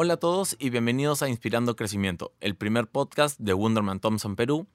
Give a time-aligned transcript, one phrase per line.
[0.00, 4.68] Hola a todos y bienvenidos a Inspirando Crecimiento, el primer podcast de Wonderman Thompson Perú.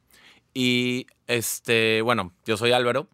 [0.54, 3.08] Y este, bueno, yo soy Álvaro.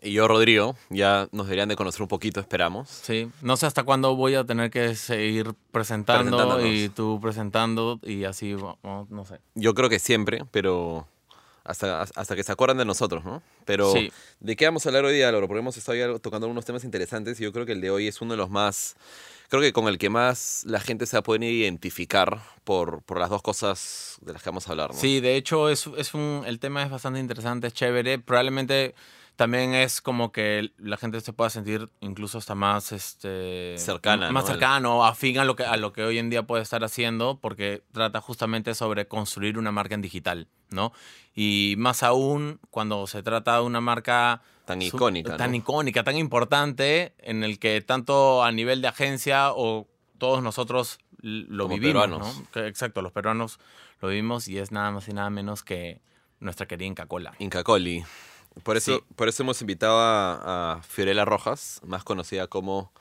[0.00, 2.88] Y yo, Rodrigo, ya nos deberían de conocer un poquito, esperamos.
[2.88, 8.22] Sí, no sé hasta cuándo voy a tener que seguir presentando y tú presentando y
[8.22, 8.54] así,
[8.84, 9.40] no sé.
[9.56, 11.08] Yo creo que siempre, pero
[11.64, 13.42] hasta, hasta que se acuerdan de nosotros, ¿no?
[13.64, 13.92] Pero,
[14.38, 15.48] ¿de qué vamos a hablar hoy día, Álvaro?
[15.48, 18.06] Porque hemos estado ya tocando algunos temas interesantes y yo creo que el de hoy
[18.06, 18.94] es uno de los más
[19.48, 23.18] creo que con el que más la gente se va a poder identificar por, por
[23.18, 24.90] las dos cosas de las que vamos a hablar.
[24.90, 24.98] ¿no?
[24.98, 28.18] Sí, de hecho es, es un, el tema es bastante interesante, es chévere.
[28.18, 28.94] Probablemente
[29.38, 34.46] también es como que la gente se pueda sentir incluso hasta más este cercana más
[34.46, 37.84] cercano afín a lo que a lo que hoy en día puede estar haciendo porque
[37.92, 40.92] trata justamente sobre construir una marca en digital no
[41.36, 47.14] y más aún cuando se trata de una marca tan icónica tan icónica tan importante
[47.20, 49.86] en el que tanto a nivel de agencia o
[50.18, 52.62] todos nosotros lo vivimos ¿no?
[52.66, 53.58] exacto los peruanos
[54.02, 56.02] lo vivimos y es nada más y nada menos que
[56.38, 58.04] nuestra querida Inca Cola Inca Coli
[58.62, 62.92] por eso, por eso hemos invitado a, Fiorella Rojas, más conocida como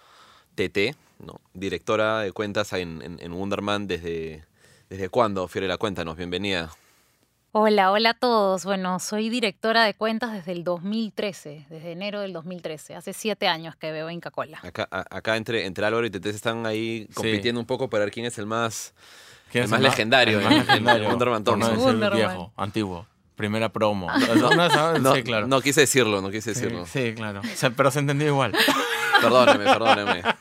[0.55, 1.41] TT, ¿no?
[1.53, 3.87] directora de cuentas en, en, Wonderman.
[3.87, 4.45] ¿Desde,
[4.89, 5.77] ¿Desde cuándo, Fiorella?
[5.77, 6.69] Cuéntanos, bienvenida.
[7.53, 8.65] Hola, hola a todos.
[8.65, 12.95] Bueno, soy directora de cuentas desde el 2013, desde enero del 2013.
[12.95, 14.59] Hace siete años que veo Inca Cola.
[14.61, 18.25] Acá, acá entre, entre Álvaro y TT están ahí compitiendo un poco para ver quién
[18.25, 18.93] es el más,
[19.53, 20.39] el más, legendario.
[20.39, 21.17] El más legendario.
[21.43, 21.99] Thompson.
[21.99, 23.07] No viejo, antiguo.
[23.35, 24.07] Primera promo.
[25.47, 26.85] No, quise decirlo, no quise decirlo.
[26.85, 27.41] Sí, claro.
[27.75, 28.53] pero se entendió igual.
[29.21, 30.23] Perdóneme, perdóneme.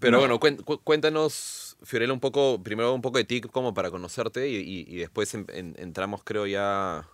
[0.00, 0.38] Pero bueno,
[0.84, 6.22] cuéntanos, Fiorella, un poco, primero un poco de ti como para conocerte y, después entramos,
[6.24, 7.04] creo, ya a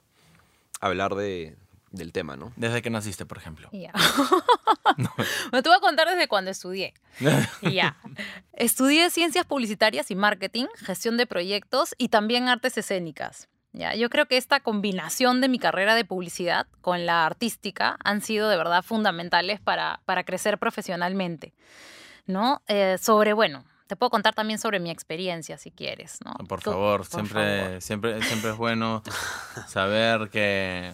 [0.80, 1.56] hablar de,
[1.90, 2.52] del tema, ¿no?
[2.56, 3.68] Desde que naciste, por ejemplo.
[3.72, 3.92] Ya.
[5.52, 6.94] Me te voy a contar desde cuando estudié.
[7.62, 7.96] Ya.
[8.52, 13.48] Estudié ciencias publicitarias y marketing, gestión de proyectos y también artes escénicas.
[13.72, 18.20] Ya, yo creo que esta combinación de mi carrera de publicidad con la artística han
[18.20, 21.52] sido de verdad fundamentales para, para crecer profesionalmente.
[22.26, 22.62] ¿no?
[22.68, 26.32] Eh, sobre, bueno, te puedo contar también sobre mi experiencia si quieres, ¿no?
[26.46, 29.02] Por favor, siempre, siempre, siempre es bueno
[29.68, 30.92] saber que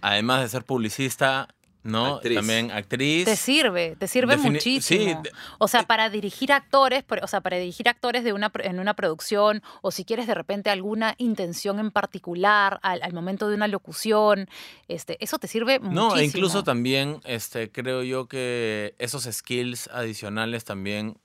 [0.00, 1.48] además de ser publicista,
[1.82, 2.20] ¿no?
[2.20, 3.24] También actriz.
[3.24, 5.22] Te sirve, te sirve muchísimo.
[5.58, 9.62] o sea, para dirigir actores, o sea, para dirigir actores de una, en una producción,
[9.80, 14.48] o si quieres de repente alguna intención en particular al, momento de una locución,
[14.88, 16.10] este, eso te sirve muchísimo.
[16.10, 21.18] No, e incluso también, este, creo yo que esos skills adicionales también,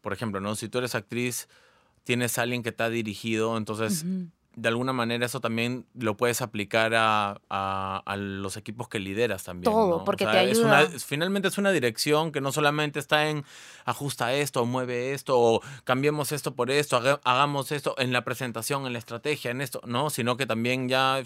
[0.00, 0.54] por ejemplo, ¿no?
[0.54, 1.48] Si tú eres actriz,
[2.04, 4.04] tienes a alguien que te ha dirigido, entonces
[4.56, 9.72] de alguna manera eso también lo puedes aplicar a, a, los equipos que lideras también.
[9.72, 10.88] Todo, porque te ayuda.
[10.98, 13.44] finalmente es una dirección que no solamente está en
[13.84, 18.92] ajusta esto, mueve esto, o cambiemos esto por esto, hagamos esto en la presentación, en
[18.92, 20.10] la estrategia, en esto, ¿no?
[20.10, 21.22] Sino que también ya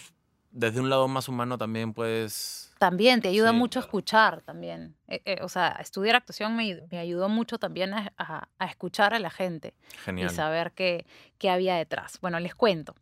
[0.53, 4.97] desde un lado más humano también puedes también te ayuda mucho a escuchar también.
[5.09, 9.75] Eh, eh, o sea, estudiar actuación me, ayudó mucho también a, escuchar a la gente
[10.17, 11.07] y saber qué,
[11.39, 12.19] qué, había detrás.
[12.21, 12.95] Bueno, les cuento.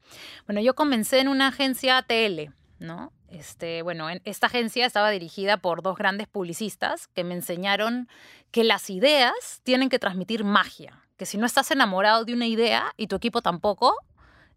[0.47, 3.13] Bueno, yo comencé en una agencia TL, ¿no?
[3.29, 8.09] Este, bueno, en esta agencia estaba dirigida por dos grandes publicistas que me enseñaron
[8.51, 12.93] que las ideas tienen que transmitir magia, que si no estás enamorado de una idea
[12.99, 13.97] y tu equipo tampoco,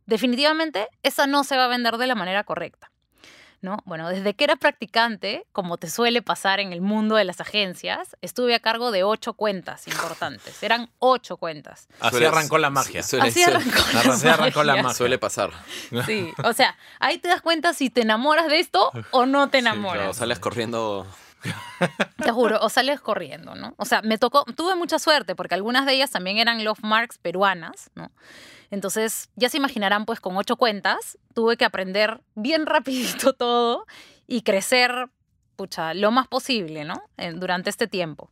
[0.06, 2.92] definitivamente esa no se va a vender de la manera correcta.
[3.86, 8.16] Bueno, desde que era practicante, como te suele pasar en el mundo de las agencias,
[8.22, 10.62] estuve a cargo de ocho cuentas importantes.
[10.64, 11.88] Eran ocho cuentas.
[12.00, 13.02] Así arrancó la magia.
[13.02, 14.94] Así arrancó, la, magia.
[14.94, 15.52] Suele pasar.
[16.06, 19.60] Sí, o sea, ahí te das cuenta si te enamoras de esto o no te
[19.60, 20.10] enamoras.
[20.10, 21.06] o sales corriendo
[22.24, 23.74] te juro, o sales corriendo, ¿no?
[23.78, 27.18] O sea, me tocó, tuve mucha suerte porque algunas de ellas también eran love marks
[27.18, 28.12] peruanas, ¿no?
[28.72, 33.86] Entonces, ya se imaginarán, pues con ocho cuentas, tuve que aprender bien rapidito todo
[34.28, 35.10] y crecer,
[35.56, 37.02] pucha, lo más posible, ¿no?
[37.36, 38.32] durante este tiempo.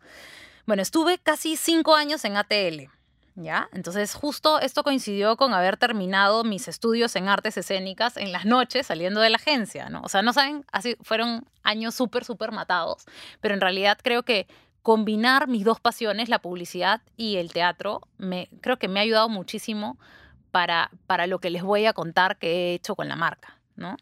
[0.65, 2.89] Bueno, estuve casi cinco años en ATL,
[3.35, 3.67] ¿ya?
[3.73, 8.87] Entonces, justo esto coincidió con haber terminado mis estudios en artes escénicas en las noches
[8.87, 10.01] saliendo de la agencia, ¿no?
[10.03, 13.05] O sea, no saben, así fueron años súper, súper matados,
[13.41, 14.47] pero en realidad creo que
[14.81, 19.29] combinar mis dos pasiones, la publicidad y el teatro, me, creo que me ha ayudado
[19.29, 19.97] muchísimo
[20.53, 23.97] para, para lo que les voy a contar que he hecho con la marca, ¿no?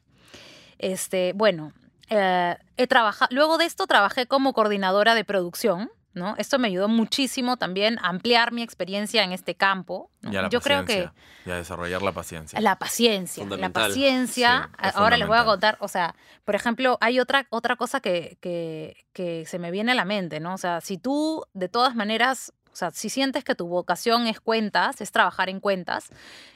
[0.79, 1.71] Este, bueno,
[2.09, 6.35] eh, he trabajado, luego de esto trabajé como coordinadora de producción, ¿no?
[6.37, 10.11] Esto me ayudó muchísimo también a ampliar mi experiencia en este campo.
[10.49, 11.09] Yo creo que
[11.45, 12.59] y a desarrollar la paciencia.
[12.59, 14.71] La paciencia, la paciencia.
[14.93, 19.05] ahora les voy a contar, o sea, por ejemplo, hay otra otra cosa que, que,
[19.13, 20.53] que se me viene a la mente, ¿no?
[20.53, 24.39] O sea, si tú de todas maneras O sea, si sientes que tu vocación es
[24.39, 26.09] cuentas, es trabajar en cuentas,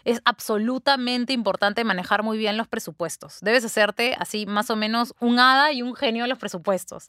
[0.06, 3.40] es absolutamente importante manejar muy bien los presupuestos.
[3.42, 7.08] Debes hacerte así más o menos un hada y un genio en los presupuestos.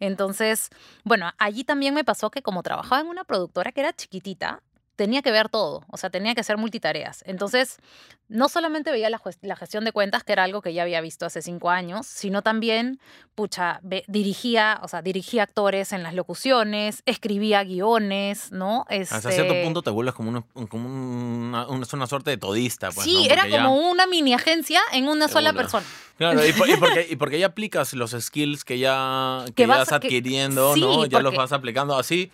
[0.00, 0.68] Entonces,
[1.04, 4.62] bueno, allí también me pasó que como trabajaba en una productora que era chiquitita,
[4.96, 7.22] tenía que ver todo, o sea, tenía que hacer multitareas.
[7.26, 7.78] Entonces,
[8.28, 9.20] no solamente veía la,
[9.56, 12.98] gestión de cuentas, que era algo que ya había visto hace cinco años, sino también,
[13.34, 18.84] pucha, dirigía, o sea, dirigía actores en las locuciones, escribía guiones, ¿no?
[18.88, 22.90] Hasta cierto este punto te vuelves como, una, como una, una, suerte de todista.
[22.90, 25.86] Pues, sí, era como una mini agencia en una sola persona.
[26.16, 26.72] Claro, y, porque,
[27.10, 31.04] y, porque, ya aplicas los skills que ya, que, vas, adquiriendo, ¿no?
[31.04, 32.32] Ya los vas aplicando así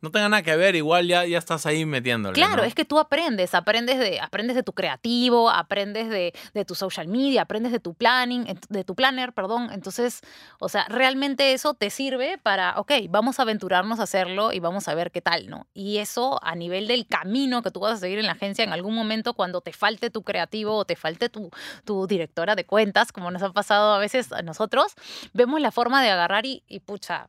[0.00, 2.34] no tenga nada que ver, igual ya, ya estás ahí metiéndole.
[2.34, 6.74] Claro, es que tú aprendes, aprendes de, aprendes de tu creativo, aprendes de, de, tu
[6.74, 9.70] social media, aprendes de tu planning, de tu planner, perdón.
[9.72, 10.20] Entonces,
[10.60, 14.86] o sea, realmente eso te sirve para, ok, vamos a aventurarnos a hacerlo y vamos
[14.86, 15.66] a ver qué tal, ¿no?
[15.74, 18.72] Y eso a nivel del camino que tú vas a seguir en la agencia en
[18.72, 21.50] algún momento cuando te falte tu creativo o te falte tu,
[21.84, 24.94] tu directora de cuentas, como nos ha pasado a veces a nosotros,
[25.32, 27.28] vemos la forma de agarrar y, y pucha,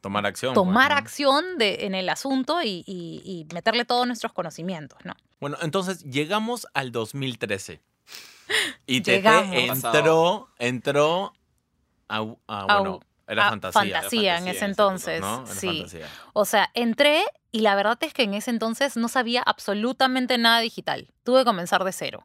[0.00, 0.54] Tomar acción.
[0.54, 5.14] Pues, Tomar acción de, en el asunto y, meterle todos nuestros conocimientos, ¿no?
[5.40, 7.80] Bueno, entonces llegamos al 2013.
[8.86, 11.34] Y Tete entró, entró
[12.08, 13.80] a, bueno, era fantasía.
[13.80, 15.22] Fantasía, en ese entonces.
[15.46, 15.84] sí.
[16.32, 20.60] O sea, entré y la verdad es que en ese entonces no sabía absolutamente nada
[20.60, 21.08] digital.
[21.28, 22.24] Tuve que comenzar de cero.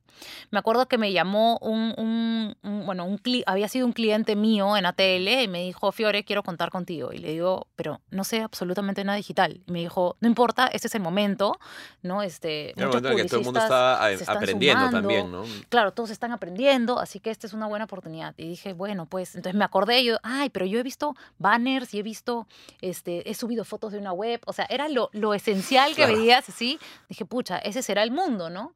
[0.50, 5.42] Me acuerdo que me llamó un, bueno, un había sido un cliente mío en ATL
[5.44, 7.12] y me dijo, Fiore, quiero contar contigo.
[7.12, 9.60] Y le digo, pero no sé absolutamente nada digital.
[9.68, 11.60] Y me dijo, no importa, este es el momento,
[12.02, 12.22] ¿no?
[12.22, 15.44] Este, muchos que todo el mundo está aprendiendo también, ¿no?
[15.68, 18.34] Claro, todos están aprendiendo, así que esta es una buena oportunidad.
[18.38, 22.00] Y dije, bueno, pues, entonces me acordé, yo, ay, pero yo he visto banners y
[22.00, 22.48] he visto,
[22.80, 26.48] este, he subido fotos de una web, o sea, era lo lo esencial que veías
[26.48, 26.80] así,
[27.10, 28.74] dije, pucha, ese será el mundo, ¿no?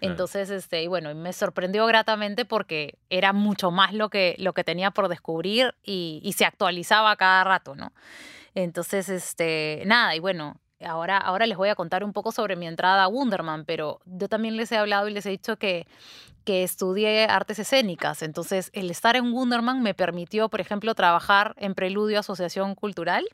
[0.00, 4.64] Entonces, este, y bueno, me sorprendió gratamente porque era mucho más lo que, lo que
[4.64, 7.92] tenía por descubrir y, y se actualizaba cada rato, ¿no?
[8.54, 12.66] Entonces, este, nada, y bueno, ahora, ahora les voy a contar un poco sobre mi
[12.66, 15.86] entrada a Wunderman, pero yo también les he hablado y les he dicho que,
[16.44, 18.22] que estudié artes escénicas.
[18.22, 23.24] Entonces, el estar en Wunderman me permitió, por ejemplo, trabajar en Preludio Asociación Cultural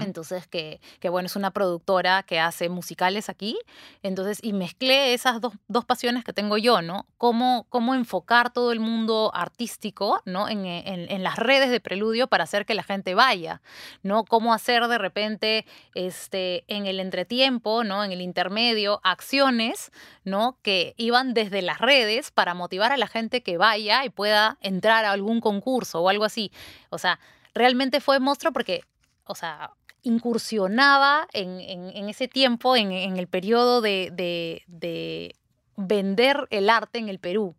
[0.00, 3.56] entonces, que, que, bueno, es una productora que hace musicales aquí.
[4.02, 7.06] Entonces, y mezclé esas dos, dos pasiones que tengo yo, ¿no?
[7.16, 10.48] Cómo, cómo enfocar todo el mundo artístico, ¿no?
[10.48, 13.62] En, en, en, las redes de Preludio para hacer que la gente vaya,
[14.02, 14.24] ¿no?
[14.24, 18.02] Cómo hacer de repente, este, en el entretiempo, ¿no?
[18.02, 19.92] En el intermedio, acciones,
[20.24, 20.58] ¿no?
[20.62, 25.04] Que iban desde las redes para motivar a la gente que vaya y pueda entrar
[25.04, 26.50] a algún concurso o algo así.
[26.90, 27.20] O sea,
[27.54, 28.82] realmente fue monstruo porque
[29.24, 29.72] o sea,
[30.02, 35.34] incursionaba en, ese tiempo, en, el periodo de,
[35.76, 37.56] vender el arte en el Perú.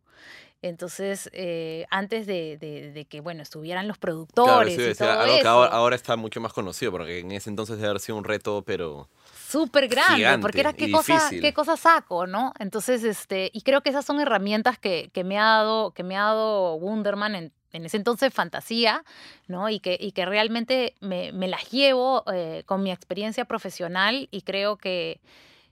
[0.61, 6.15] Entonces, eh, antes de, que, bueno, estuvieran los productores y todo algo que ahora, está
[6.15, 9.09] mucho más conocido, porque en ese entonces debe haber sido un reto, pero...
[9.47, 12.53] Súper grande, porque era qué cosa, qué cosa saco, ¿no?
[12.59, 16.17] Entonces, este, y creo que esas son herramientas que, que me ha dado, que me
[16.17, 19.03] ha dado Wunderman en en ese entonces fantasía,
[19.47, 19.69] ¿no?
[19.69, 24.77] Y que, y que realmente me, las llevo eh, con mi experiencia profesional y creo
[24.77, 25.19] que,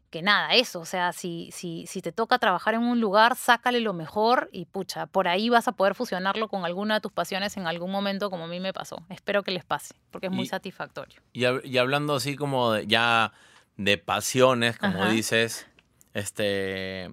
[0.10, 3.79] que nada, eso, o sea, si, si, si te toca trabajar en un lugar, sácale
[3.79, 7.55] lo mejor y pucha, por ahí vas a poder fusionarlo con alguna de tus pasiones
[7.55, 9.03] en algún momento como a mí me pasó.
[9.10, 11.22] Espero que les pase, porque es muy satisfactorio.
[11.31, 13.31] Y, y, hablando así como ya
[13.77, 15.67] de pasiones, como dices,
[16.13, 17.10] este,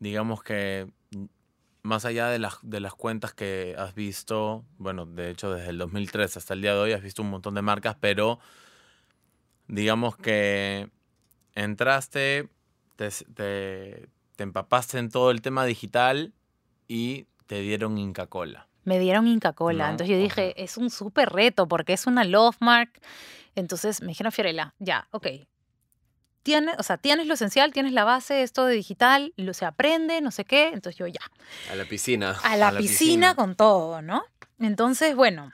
[0.00, 0.88] digamos que
[1.82, 5.78] más allá de las, de las cuentas que has visto, bueno, de hecho desde el
[5.78, 8.38] 2003 hasta el día de hoy has visto un montón de marcas, pero
[9.66, 10.90] digamos que
[11.54, 12.48] entraste,
[12.96, 14.08] te,
[14.38, 16.32] empapaste en todo el tema digital
[16.88, 18.68] y te dieron Inca Cola.
[18.84, 19.90] Me dieron Inca Cola.
[19.90, 22.90] Entonces yo dije, es un súper reto porque es una love mark.
[23.54, 25.26] Entonces me dijeron, Fiorella, ya, ok,
[26.42, 30.20] tienes, o sea, tienes lo esencial, tienes la base, esto de digital, lo se aprende,
[30.20, 31.20] no sé qué, entonces yo ya.
[31.70, 32.36] A la piscina.
[32.42, 34.24] A la, piscina, con todo, ¿no?
[34.58, 35.52] Entonces, bueno,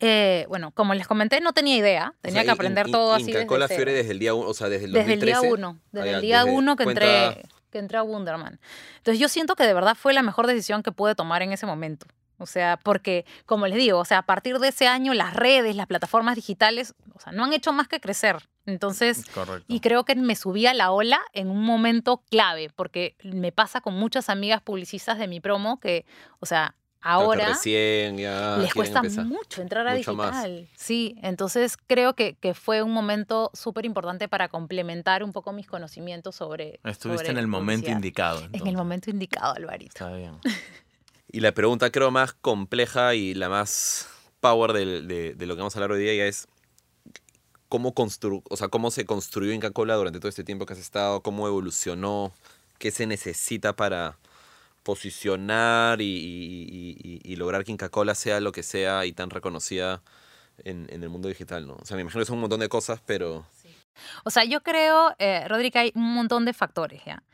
[0.00, 3.32] eh, bueno, como les comenté, no tenía idea, tenía que aprender todo así.
[3.32, 5.26] desde la Fiore desde el día uno, o sea, desde el 2013.
[5.26, 8.60] Desde el día uno, desde el día uno que entré, que entré a Wunderman.
[8.98, 11.66] Entonces yo siento que de verdad fue la mejor decisión que pude tomar en ese
[11.66, 12.06] momento.
[12.38, 15.76] O sea, porque, como les digo, o sea, a partir de ese año las redes,
[15.76, 18.36] las plataformas digitales, o sea, no han hecho más que crecer.
[18.66, 19.24] Entonces,
[19.68, 23.80] y creo que me subí a la ola en un momento clave, porque me pasa
[23.80, 26.06] con muchas amigas publicistas de mi promo que,
[26.40, 30.66] o sea, ahora recién ya les cuesta mucho entrar a digital.
[30.74, 35.66] Sí, entonces creo que, que fue un momento súper importante para complementar un poco mis
[35.66, 36.80] conocimientos sobre.
[36.84, 38.42] Estuviste en el momento indicado.
[38.52, 39.92] En el momento indicado, Alvarito.
[39.92, 40.38] Está bien.
[41.30, 44.08] y la pregunta creo más compleja y la más
[44.40, 46.48] power de, de, lo que vamos a hablar hoy día ya es
[47.74, 50.78] cómo, constru o sea, cómo se construyó Inca Cola durante todo este tiempo que has
[50.78, 52.32] estado, cómo evolucionó,
[52.78, 54.16] qué se necesita para
[54.84, 60.02] posicionar y, lograr que Inca Cola sea lo que sea y tan reconocida
[60.58, 61.74] en, el mundo digital, ¿no?
[61.82, 63.44] O sea, me imagino que son un montón de cosas, pero...
[64.22, 67.24] O sea, yo creo, eh, hay un montón de factores, ¿ya?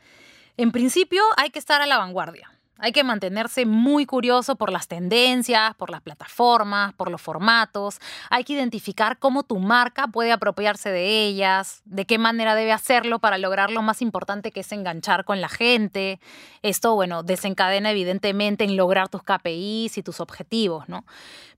[0.57, 2.51] En principio hay que estar a la vanguardia.
[2.83, 7.99] Hay que mantenerse muy curioso por las tendencias, por las plataformas, por los formatos.
[8.31, 13.19] Hay que identificar cómo tu marca puede apropiarse de ellas, de qué manera debe hacerlo
[13.19, 16.19] para lograr lo más importante que es enganchar con la gente.
[16.63, 21.05] Esto, bueno, desencadena evidentemente en lograr tus KPIs y tus objetivos, ¿no?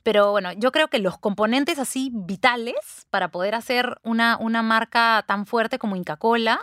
[0.03, 5.23] Pero bueno, yo creo que los componentes así vitales para poder hacer una, una marca
[5.25, 6.59] tan fuerte como Inca Cola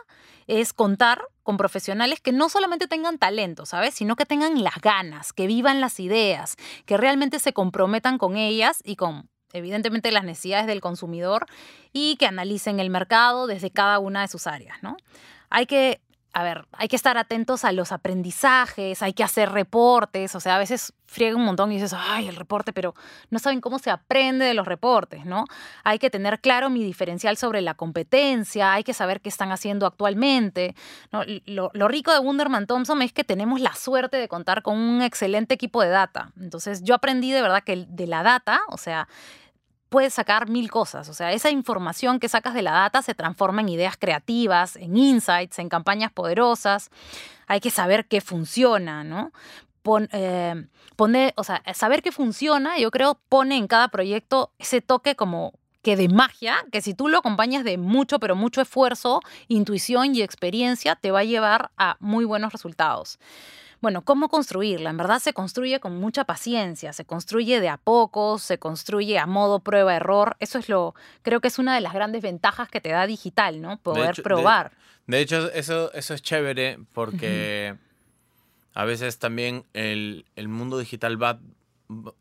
[0.47, 3.95] es contar con profesionales que no solamente tengan talento, ¿sabes?
[3.95, 6.57] Sino que tengan las ganas, que vivan las ideas,
[6.87, 11.47] que realmente se comprometan con ellas y con evidentemente las necesidades del consumidor
[11.93, 14.97] y que analicen el mercado desde cada una de sus áreas, ¿no?
[15.49, 16.01] Hay que
[16.33, 20.57] a ver, hay que estar atentos a los aprendizajes, hay que hacer reportes, o sea,
[20.57, 22.95] a veces friega un montón y dices, ay, el reporte, pero
[23.31, 25.47] no saben cómo se aprende de los reportes, ¿no?
[25.83, 29.87] Hay que tener claro mi diferencial sobre la competencia, hay que saber qué están haciendo
[29.87, 30.77] actualmente.
[31.47, 35.55] Lo, rico de Wunderman Thompson es que tenemos la suerte de contar con un excelente
[35.55, 36.31] equipo de data.
[36.41, 39.09] Entonces, yo aprendí de verdad que de la data, o sea,
[39.91, 41.09] puedes sacar mil cosas.
[41.11, 44.97] O sea, esa información que sacas de la data se transforma en ideas creativas, en
[44.97, 46.91] insights, en campañas poderosas.
[47.47, 49.33] Hay que saber qué funciona, ¿no?
[50.13, 50.65] Eh,
[51.37, 55.97] o sea, saber qué funciona, yo creo, pone en cada proyecto ese toque como que
[55.97, 60.95] de magia, que si tú lo acompañas de mucho, pero mucho esfuerzo, intuición y experiencia,
[60.95, 63.19] te va a llevar a muy buenos resultados.
[63.81, 64.91] Bueno, ¿cómo construirla?
[64.91, 69.27] En verdad se construye con mucha paciencia, se construye de a poco, se construye a
[69.27, 70.37] modo prueba-error.
[70.39, 73.63] Eso es lo, creo que es una de las grandes ventajas que te da digital,
[73.63, 73.79] ¿no?
[73.79, 74.73] Poder probar.
[75.07, 77.75] De, hecho, eso, eso es chévere porque
[78.75, 81.41] a veces también el, mundo digital va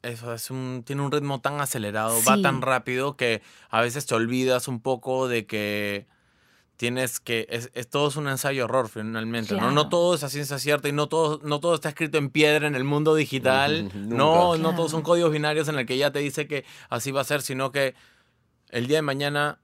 [0.02, 4.16] eso es un, tiene un ritmo tan acelerado, va tan rápido que a veces te
[4.16, 6.08] olvidas un poco de que
[6.80, 9.70] tienes que, es, todo es un ensayo horror finalmente, ¿no?
[9.70, 12.68] No todo es a ciencia cierta y no todo, no todo está escrito en piedra
[12.68, 16.20] en el mundo digital, no, no todos son códigos binarios en el que ya te
[16.20, 17.96] dice que así va a ser, sino que
[18.70, 19.60] el día de mañana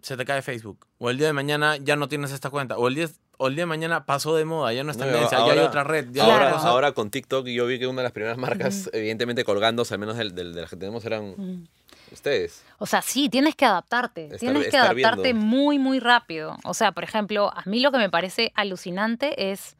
[0.00, 2.88] se te cae Facebook, o el día de mañana ya no tienes esta cuenta, o
[2.88, 5.46] el día, o el día de mañana pasó de moda, ya no está en tendencia,
[5.46, 6.16] ya hay otra red.
[6.16, 10.00] ahora, ahora, con TikTok yo vi que una de las primeras marcas, evidentemente colgándose, al
[10.00, 11.68] menos de, las que tenemos, eran
[12.12, 12.62] ustedes.
[12.78, 14.36] O sea, sí, tienes que adaptarte.
[14.38, 16.56] tienes que adaptarte muy, muy rápido.
[16.64, 19.76] O sea, por ejemplo, a mí lo que me parece alucinante es,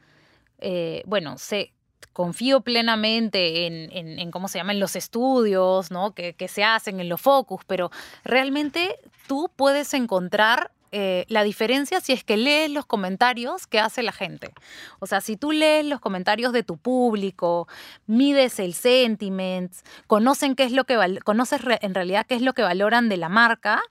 [0.59, 1.73] eh, bueno, sé,
[2.13, 6.15] confío plenamente en, en, cómo se llaman los estudios, ¿no?
[6.15, 7.91] Que, que se hacen en los focus, pero
[8.25, 14.05] realmente tú puedes encontrar eh, la diferencia si es que lees los comentarios que hace
[14.05, 14.53] la gente.
[15.01, 17.67] O sea, si tú lees los comentarios de tu público,
[18.07, 19.73] mides el sentiment,
[20.07, 23.29] conocen qué es lo que conoces en realidad qué es lo que valoran de la
[23.29, 23.83] marca,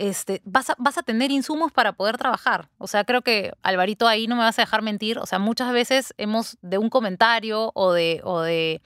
[0.00, 2.70] este, vas, a, vas a tener insumos para poder trabajar.
[2.78, 5.18] O sea, creo que Alvarito ahí no me vas a dejar mentir.
[5.18, 8.80] O sea, muchas veces hemos de un comentario o de, o de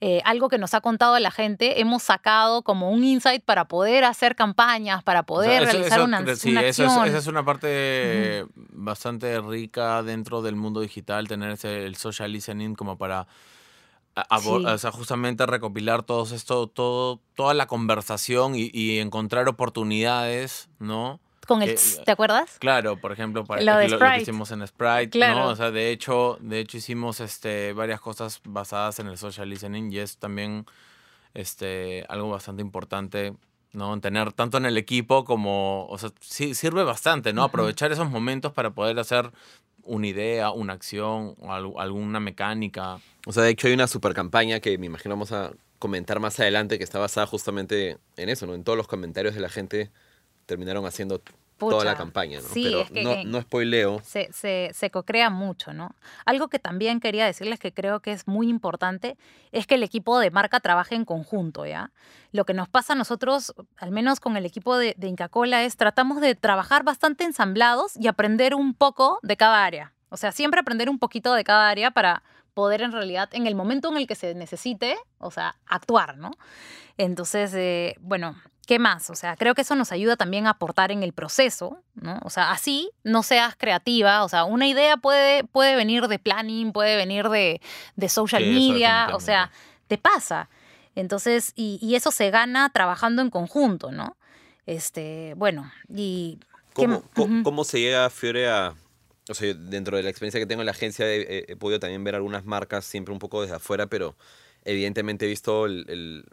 [0.00, 4.04] eh, algo que nos ha contado la gente, hemos sacado como un insight para poder
[4.04, 10.04] hacer campañas, para poder realizar una, sí, eso es, esa es una parte bastante rica
[10.04, 13.26] dentro del mundo digital, tener ese, el social listening como para
[14.28, 21.20] o sea, justamente recopilar todo esto, todo, toda la conversación y, encontrar oportunidades, ¿no?
[21.46, 22.58] Con el, ¿te acuerdas?
[22.60, 25.48] Claro, por ejemplo, para lo, lo, que hicimos en Sprite, ¿no?
[25.48, 29.90] O sea, de hecho, de hecho hicimos este varias cosas basadas en el social listening
[29.90, 30.66] y es también
[31.34, 33.34] este algo bastante importante
[33.72, 34.00] ¿no?
[34.00, 37.42] Tener tanto en el equipo como, o sea, sí, sirve bastante, ¿no?
[37.42, 39.30] Aprovechar esos momentos para poder hacer
[39.84, 43.00] una idea, una acción o alguna mecánica.
[43.26, 46.38] O sea, de hecho hay una super campaña que me imagino vamos a comentar más
[46.38, 48.54] adelante que está basada justamente en eso, ¿no?
[48.54, 49.90] En todos los comentarios de la gente
[50.46, 51.22] terminaron haciendo
[51.60, 52.46] toda la campaña, ¿no?
[52.52, 54.00] Pero no, no spoileo.
[54.02, 55.94] Se, se, se cocrea mucho, ¿no?
[56.24, 59.16] Algo que también quería decirles que creo que es muy importante
[59.52, 61.92] es que el equipo de marca trabaje en conjunto, ¿ya?
[62.32, 65.64] Lo que nos pasa a nosotros, al menos con el equipo de, de Inca Cola,
[65.64, 69.92] es tratamos de trabajar bastante ensamblados y aprender un poco de cada área.
[70.08, 72.22] O sea, siempre aprender un poquito de cada área para
[72.54, 76.32] poder en realidad, en el momento en el que se necesite, o sea, actuar, ¿no?
[76.98, 78.36] Entonces, eh, bueno,
[78.70, 79.10] ¿qué más?
[79.10, 82.20] O sea, creo que eso nos ayuda también a aportar en el proceso, ¿no?
[82.22, 86.70] O sea, así no seas creativa, o sea, una idea puede, puede venir de planning,
[86.70, 87.60] puede venir de,
[87.96, 89.50] de social media, o sea,
[89.88, 90.48] te pasa.
[90.94, 94.16] Entonces, y, eso se gana trabajando en conjunto, ¿no?
[94.66, 96.38] Este, bueno, y...
[96.72, 97.02] ¿Cómo,
[97.42, 98.74] ¿cómo, se llega, Fiore, a...
[99.28, 102.14] O sea, dentro de la experiencia que tengo en la agencia he, podido también ver
[102.14, 104.14] algunas marcas siempre un poco desde afuera, pero
[104.64, 106.24] evidentemente he visto el, el,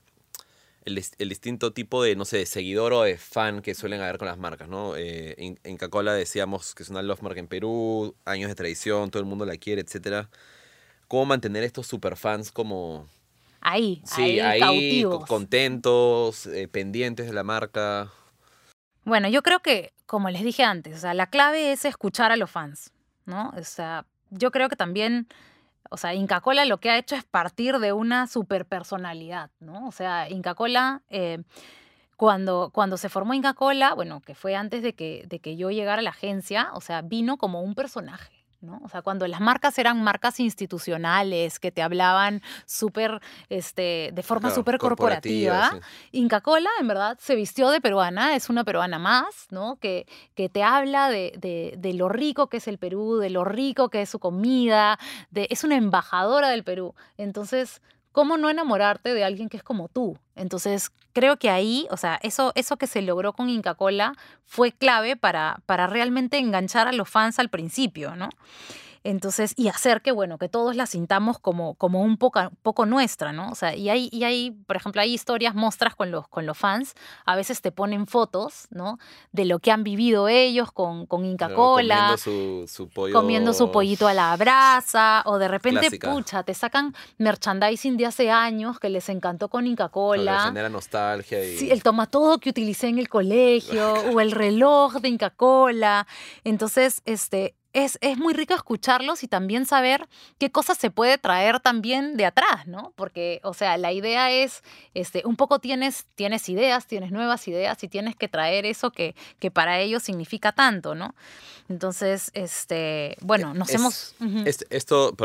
[0.96, 4.38] distinto tipo de, no sé, de seguidor o de fan que suelen haber con las
[4.38, 4.96] marcas, ¿no?
[4.96, 9.12] Eh, en, en Coca-Cola decíamos que es una love mark en Perú, años de tradición,
[9.12, 10.30] todo el mundo la quiere, etcétera.
[11.08, 13.08] ¿Cómo mantener estos superfans como
[13.62, 18.12] ahí, sí, ahí, contentos, eh, pendientes de la marca.
[19.04, 22.38] Bueno, yo creo que, como les dije antes, o sea, la clave es escuchar a
[22.38, 22.92] los fans,
[23.26, 23.54] ¿no?
[23.58, 25.28] O sea, yo creo que también,
[25.90, 29.88] o sea, Inca Cola lo que ha hecho es partir de una super personalidad, ¿no?
[29.88, 31.44] O sea, Inca Cola, eh,
[32.16, 35.70] cuando, cuando se formó Inca Cola, bueno, que fue antes de que, de que yo
[35.72, 38.37] llegara a la agencia, o sea, vino como un personaje.
[38.84, 44.50] O sea, cuando las marcas eran marcas institucionales que te hablaban súper, este, de forma
[44.50, 45.80] súper corporativa,
[46.12, 49.78] Inca Cola en verdad se vistió de peruana, es una peruana más, ¿no?
[49.78, 53.44] Que, que te habla de, de, de, lo rico que es el Perú, de lo
[53.44, 54.98] rico que es su comida,
[55.30, 56.96] de, es una embajadora del Perú.
[57.18, 57.82] Entonces,
[58.18, 60.18] ¿cómo no enamorarte de alguien que es como tú?
[60.36, 64.72] Entonces, creo que ahí, o sea, eso, eso que se logró con Inca Cola fue
[64.72, 68.30] clave para, para realmente enganchar a los fans al principio, ¿no?
[69.08, 73.32] Entonces, y hacer que, bueno, que todos la sintamos como, como un poco, poco nuestra,
[73.32, 73.50] ¿no?
[73.50, 76.58] O sea, y hay, y hay, por ejemplo, hay historias, muestras con los, con los
[76.58, 76.94] fans,
[77.26, 79.00] a veces te ponen fotos, ¿no?
[79.32, 82.18] De lo que han vivido ellos con, con Inca Cola.
[82.22, 83.14] Comiendo su, pollo...
[83.14, 88.30] Comiendo su pollito a la brasa, o de repente, pucha, te sacan merchandising de hace
[88.30, 90.48] años que les encantó con Inca Cola.
[90.48, 91.56] genera nostalgia y...
[91.56, 96.08] Sí, el tomatodo que utilicé en el colegio, o el reloj de Inca Cola.
[96.44, 102.18] Entonces, este, es, muy rico escucharlos y también saber qué cosas se puede traer también
[102.18, 102.94] de atrás, ¿no?
[102.96, 107.84] Porque, o sea, la idea es, este, un poco tienes, tienes ideas, tienes nuevas ideas
[107.84, 111.14] y tienes que traer eso que, que para ellos significa tanto, ¿no?
[111.70, 114.16] Entonces, este, bueno, nos hemos...
[114.70, 115.16] esto,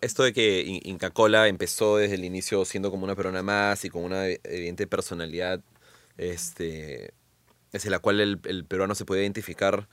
[0.00, 3.90] esto de que Inca Cola empezó desde el inicio siendo como una persona más y
[3.90, 5.60] con una evidente personalidad,
[6.16, 7.12] este,
[7.72, 9.88] desde la cual el, el peruano se puede identificar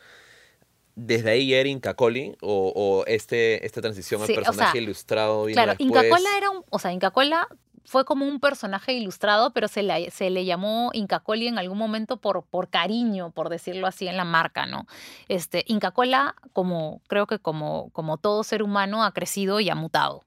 [0.99, 6.29] desde ahí era Inca Coli o, este, esta transición al personaje ilustrado claro Inca Cola
[6.37, 7.47] era un, o sea Inca Cola
[7.85, 11.77] fue como un personaje ilustrado pero se le, se le llamó Inca Coli en algún
[11.77, 14.85] momento por, por cariño por decirlo así en la marca no
[15.27, 19.75] este Inca Cola como creo que como como todo ser humano ha crecido y ha
[19.75, 20.23] mutado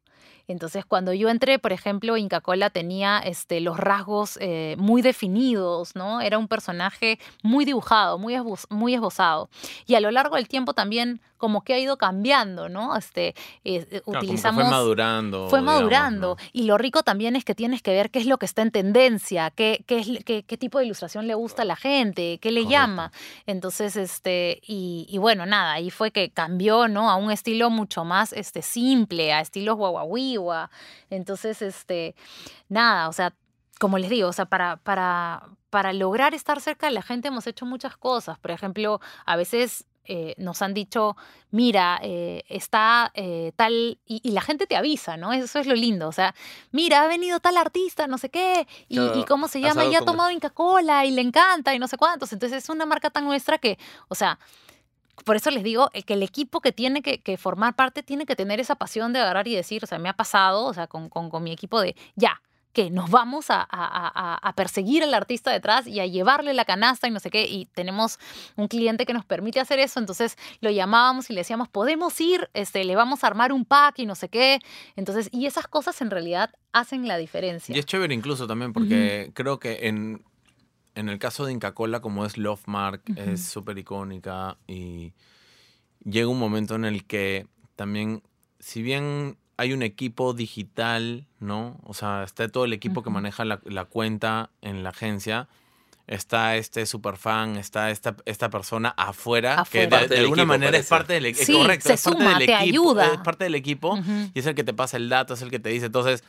[0.48, 5.94] entonces, cuando yo entré, por ejemplo, Inca Cola tenía este, los rasgos eh, muy definidos,
[5.94, 6.20] ¿no?
[6.20, 8.36] Era un personaje muy dibujado, muy,
[8.68, 9.48] muy esbozado.
[9.86, 12.96] Y a lo largo del tiempo también como que ha ido cambiando, ¿no?
[12.96, 14.62] Este, eh, utilizamos...
[14.62, 15.48] fue madurando.
[15.48, 16.36] Fue madurando.
[16.52, 18.70] Y lo rico también es que tienes que ver qué es lo que está en
[18.70, 22.52] tendencia, qué, qué, es, qué, qué tipo de ilustración le gusta a la gente, qué
[22.52, 23.10] le llama.
[23.46, 27.10] Entonces, este, y, y, bueno, nada, ahí fue que cambió, ¿no?
[27.10, 30.70] A un estilo mucho más este, simple, a estilos guaguaguiwa.
[31.10, 32.14] Entonces, este,
[32.68, 33.34] nada, o sea,
[33.80, 37.48] como les digo, o sea, para, para, para lograr estar cerca de la gente hemos
[37.48, 38.38] hecho muchas cosas.
[38.38, 41.16] Por ejemplo, a veces eh, nos han dicho,
[41.50, 45.32] mira, eh, está eh, tal, y, la gente te avisa, ¿no?
[45.32, 46.34] Eso es lo lindo, o sea,
[46.72, 50.30] mira, ha venido tal artista, no sé qué, y, cómo se llama, y ha tomado
[50.30, 53.58] Inca Cola, y le encanta, y no sé cuántos, entonces es una marca tan nuestra
[53.58, 54.38] que, o sea,
[55.24, 58.58] por eso les digo que el equipo que tiene que, formar parte tiene que tener
[58.58, 61.30] esa pasión de agarrar y decir, o sea, me ha pasado, o sea, con, con,
[61.30, 62.40] con mi equipo de, ya,
[62.72, 67.20] que nos vamos a, perseguir al artista detrás y a llevarle la canasta y no
[67.20, 67.44] sé qué.
[67.44, 68.18] Y tenemos
[68.56, 72.48] un cliente que nos permite hacer eso, entonces lo llamábamos y le decíamos, podemos ir,
[72.54, 74.60] este, le vamos a armar un pack y no sé qué.
[74.96, 77.74] Entonces, y esas cosas en realidad hacen la diferencia.
[77.74, 80.24] Y es chévere incluso también porque creo que en,
[80.94, 85.12] en el caso de Inca Cola, como es Love Mark, es súper icónica y
[86.04, 88.22] llega un momento en el que también,
[88.58, 91.78] si bien hay un equipo digital, ¿no?
[91.84, 95.48] O sea, está todo el equipo que maneja la, cuenta en la agencia.
[96.08, 101.26] Está este superfan, está esta, esta persona afuera, que de, alguna manera es parte del
[101.26, 101.60] equipo.
[101.60, 103.00] correcto, es parte del equipo.
[103.00, 103.98] Es parte del equipo
[104.34, 105.86] y es el que te pasa el dato, es el que te dice.
[105.86, 106.24] Entonces,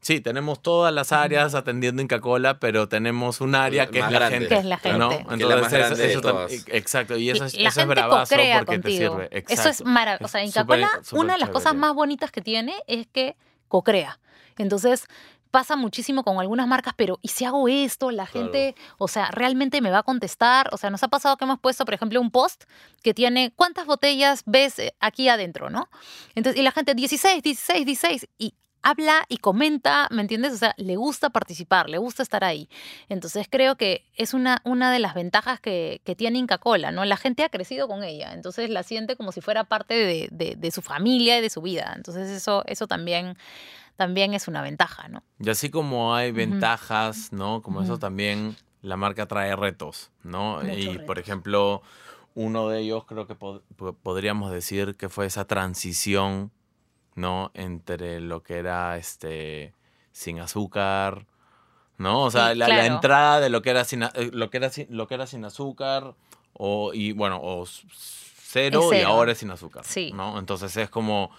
[0.00, 4.28] Sí, tenemos todas las áreas atendiendo Inca Cola, pero tenemos un área que es, la
[4.30, 4.98] gente, que es la gente.
[4.98, 5.10] ¿no?
[5.30, 8.82] Entonces, eso, exacto, y eso, y la eso gente es bravazo porque contigo.
[8.82, 9.24] te sirve.
[9.32, 9.54] Exacto.
[9.54, 10.24] Eso es maravilloso.
[10.24, 14.20] O sea, Inca Cola, una de las cosas más bonitas que tiene es que co-crea.
[14.56, 15.06] Entonces,
[15.50, 18.10] pasa muchísimo con algunas marcas, pero ¿y si hago esto?
[18.10, 20.68] La gente, o sea, realmente me va a contestar.
[20.72, 22.64] O sea, nos ha pasado que hemos puesto, por ejemplo, un post
[23.02, 25.88] que tiene cuántas botellas ves eh, aquí adentro, ¿no?
[26.34, 28.28] Entonces, y la gente, 16, 16, 16.
[28.38, 30.52] Y habla y comenta, ¿me entiendes?
[30.52, 32.68] O sea, le gusta participar, le gusta estar ahí.
[33.08, 37.04] Entonces creo que es una, una de las ventajas que, que tiene Inca Cola, ¿no?
[37.04, 40.56] La gente ha crecido con ella, entonces la siente como si fuera parte de, de,
[40.56, 41.92] de su familia y de su vida.
[41.96, 43.36] Entonces eso, eso también
[43.96, 45.24] también es una ventaja, ¿no?
[45.40, 47.62] Y así como hay ventajas, ¿no?
[47.62, 50.62] Como eso también la marca trae retos, ¿no?
[50.62, 51.04] y retos.
[51.04, 51.82] por ejemplo,
[52.34, 53.62] uno de ellos creo que pod
[54.02, 56.52] podríamos decir que fue esa transición,
[57.18, 57.50] ¿no?
[57.54, 59.74] Entre lo que era este
[60.12, 61.26] sin azúcar,
[61.98, 62.22] ¿no?
[62.24, 62.80] O sea, Sí, la, claro.
[62.82, 65.26] la entrada de lo que era sin eh, lo que era sin, lo que era
[65.26, 66.14] sin azúcar
[66.54, 70.12] o y bueno, o cero, y ahora es sin azúcar, Sí.
[70.12, 70.38] ¿no?
[70.38, 71.30] Entonces es como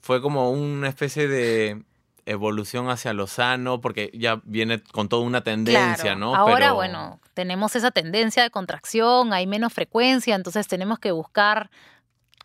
[0.00, 1.82] fue como una especie de
[2.26, 6.18] evolución hacia lo sano, porque ya viene con toda una tendencia, Claro.
[6.18, 6.34] ¿no?
[6.34, 11.70] Ahora, Pero- bueno, tenemos esa tendencia de contracción, hay menos frecuencia, entonces tenemos que buscar,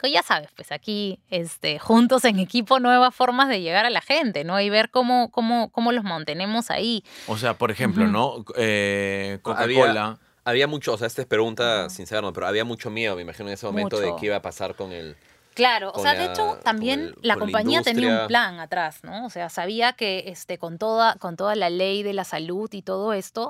[0.02, 4.02] que ya sabes, pues aquí, este, juntos en equipo, nuevas formas de llegar a la
[4.02, 4.60] gente, ¿no?
[4.60, 7.04] Y ver cómo, cómo, cómo los mantenemos ahí.
[7.28, 8.12] O sea, por ejemplo, Ujú.
[8.12, 8.46] ¿no?
[8.58, 10.20] Eh, Había- Coca-Cola.
[10.44, 12.34] Había mucho, o sea, esta es pregunta sincera, ¿no?
[12.34, 14.92] pero había mucho miedo, me imagino, en ese momento de qué iba a pasar con
[14.92, 15.16] el...
[15.54, 19.26] Claro, o sea, de hecho, también el- la compañía tenía un plan atrás, ¿no?
[19.26, 22.82] O sea, sabía que este, con, toda, con toda la ley de la salud y
[22.82, 23.50] todo esto,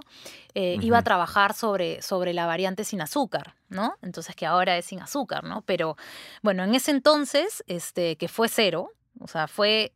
[0.55, 3.95] eh, iba a trabajar sobre, sobre la variante sin azúcar, ¿no?
[4.01, 5.61] Entonces, que ahora es sin azúcar, ¿no?
[5.61, 5.95] Pero,
[6.41, 9.93] bueno, en ese entonces, este, que fue cero, o sea, fue,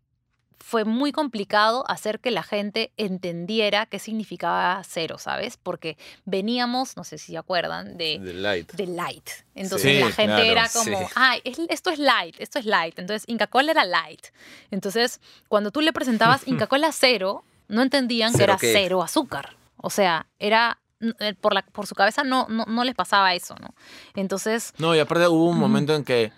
[0.60, 5.58] fue muy complicado hacer que la gente entendiera qué significaba cero, ¿sabes?
[5.58, 8.72] Porque veníamos, no sé si se acuerdan, de light.
[8.74, 9.30] de light.
[9.54, 11.06] Entonces Sí, la gente claro, era como, sí.
[11.16, 12.98] ay, es- esto es light, esto es light.
[13.00, 14.28] Entonces Inca Cola era light.
[14.72, 18.72] Entonces cuando tú le presentabas Inca Cola cero, no entendían que ¿Cero era qué?
[18.74, 19.56] cero azúcar.
[19.78, 20.80] O sea, era
[21.20, 23.76] eh, por, la, por su cabeza no, no, no les pasaba eso, ¿no?
[24.16, 26.32] Entonces, No, y aparte hubo un momento en que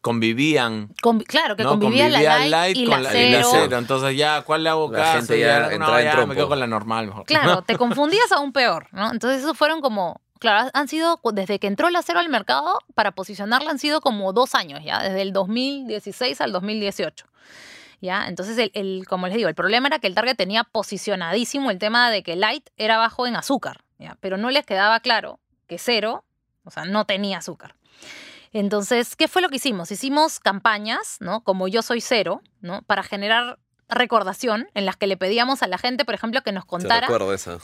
[0.00, 0.88] convivían.
[1.02, 1.70] convi- claro, que ¿no?
[1.70, 3.28] convivía, la light, y la, con la, cero.
[3.28, 3.78] y la cero.
[3.78, 5.18] Entonces ya, ¿cuál le hago La caso?
[5.18, 7.24] gente ya no, ya me quedo con la normal mejor.
[7.26, 9.10] Claro, te confundías aún peor, ¿no?
[9.12, 13.12] Entonces, esos fueron como, claro, han sido, desde que entró la cero al mercado, para
[13.12, 17.26] posicionarla han sido como dos años ya, desde el 2016 al 2018.
[18.00, 18.26] ¿Ya?
[18.26, 21.78] Entonces, el, el- como les digo, el problema era que el Target tenía posicionadísimo el
[21.78, 24.16] tema de que Light era bajo en azúcar, ¿ya?
[24.18, 26.24] Pero no les quedaba claro que cero,
[26.64, 27.76] o sea, no tenía azúcar.
[28.52, 29.90] Entonces, ¿qué fue lo que hicimos?
[29.90, 31.42] Hicimos campañas, ¿no?
[31.42, 32.82] Como yo soy cero, ¿no?
[32.82, 36.64] Para generar recordación en las que le pedíamos a la gente, por ejemplo, que nos
[36.64, 37.08] contara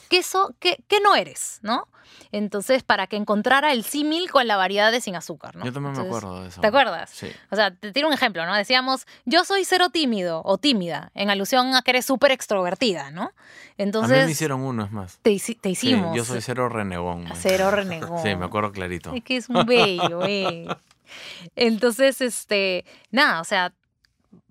[0.08, 1.88] qué, so- qué- qué no eres, ¿no?
[2.32, 5.64] Entonces, para que encontrara el símil con la variedad de sin azúcar, ¿no?
[5.64, 6.60] Yo también me acuerdo de eso.
[6.60, 7.10] ¿Te acuerdas?
[7.10, 7.28] Sí.
[7.50, 8.54] O sea, te tiro un ejemplo, ¿no?
[8.54, 13.22] Decíamos, yo soy cero tímido o tímida, en alusión a que eres súper extrovertida, ¿no?
[13.22, 13.32] a mí
[13.78, 15.18] Entonces, me hicieron uno, es más.
[15.22, 16.16] te, te Sí, hicimos.
[16.16, 17.24] yo soy cero renegón.
[17.24, 17.32] man.
[17.36, 18.22] Cero renegón.
[18.22, 19.12] Sí, me acuerdo clarito.
[19.14, 20.66] Es que es un bello, eh.
[21.56, 23.72] Entonces, este, nada, o sea,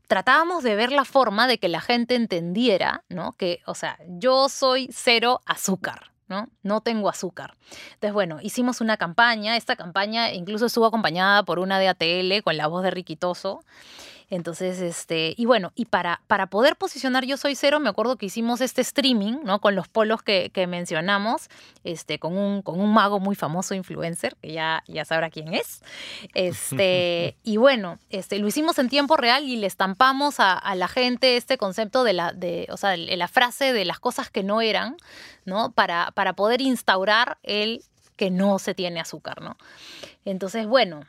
[0.07, 3.33] tratábamos de ver la forma de que la gente entendiera, ¿no?
[3.33, 6.47] Que, o sea, yo soy cero azúcar, ¿no?
[6.63, 7.55] No tengo azúcar.
[7.93, 12.57] Entonces, bueno, hicimos una campaña, esta campaña incluso estuvo acompañada por una de ATL con
[12.57, 13.63] la voz de Riquitoso.
[14.29, 18.25] Entonces, este, y bueno, y para, para poder posicionar Yo Soy Cero, me acuerdo que
[18.25, 19.61] hicimos este streaming, ¿no?
[19.61, 21.49] Con los polos que, que mencionamos,
[21.85, 25.81] este, con un, con un mago muy famoso influencer, que ya, ya sabrá quién es.
[26.33, 30.89] Este, y bueno, este, lo hicimos en tiempo real y le estampamos a, a la
[30.89, 34.43] gente este concepto de la, de, o sea, de la frase de las cosas que
[34.43, 34.97] no eran,
[35.45, 35.71] ¿no?
[35.71, 37.81] Para, para poder instaurar el
[38.17, 39.57] que no se tiene azúcar, ¿no?
[40.25, 41.01] Entonces, bueno,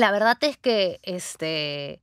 [0.00, 2.00] la verdad es que este,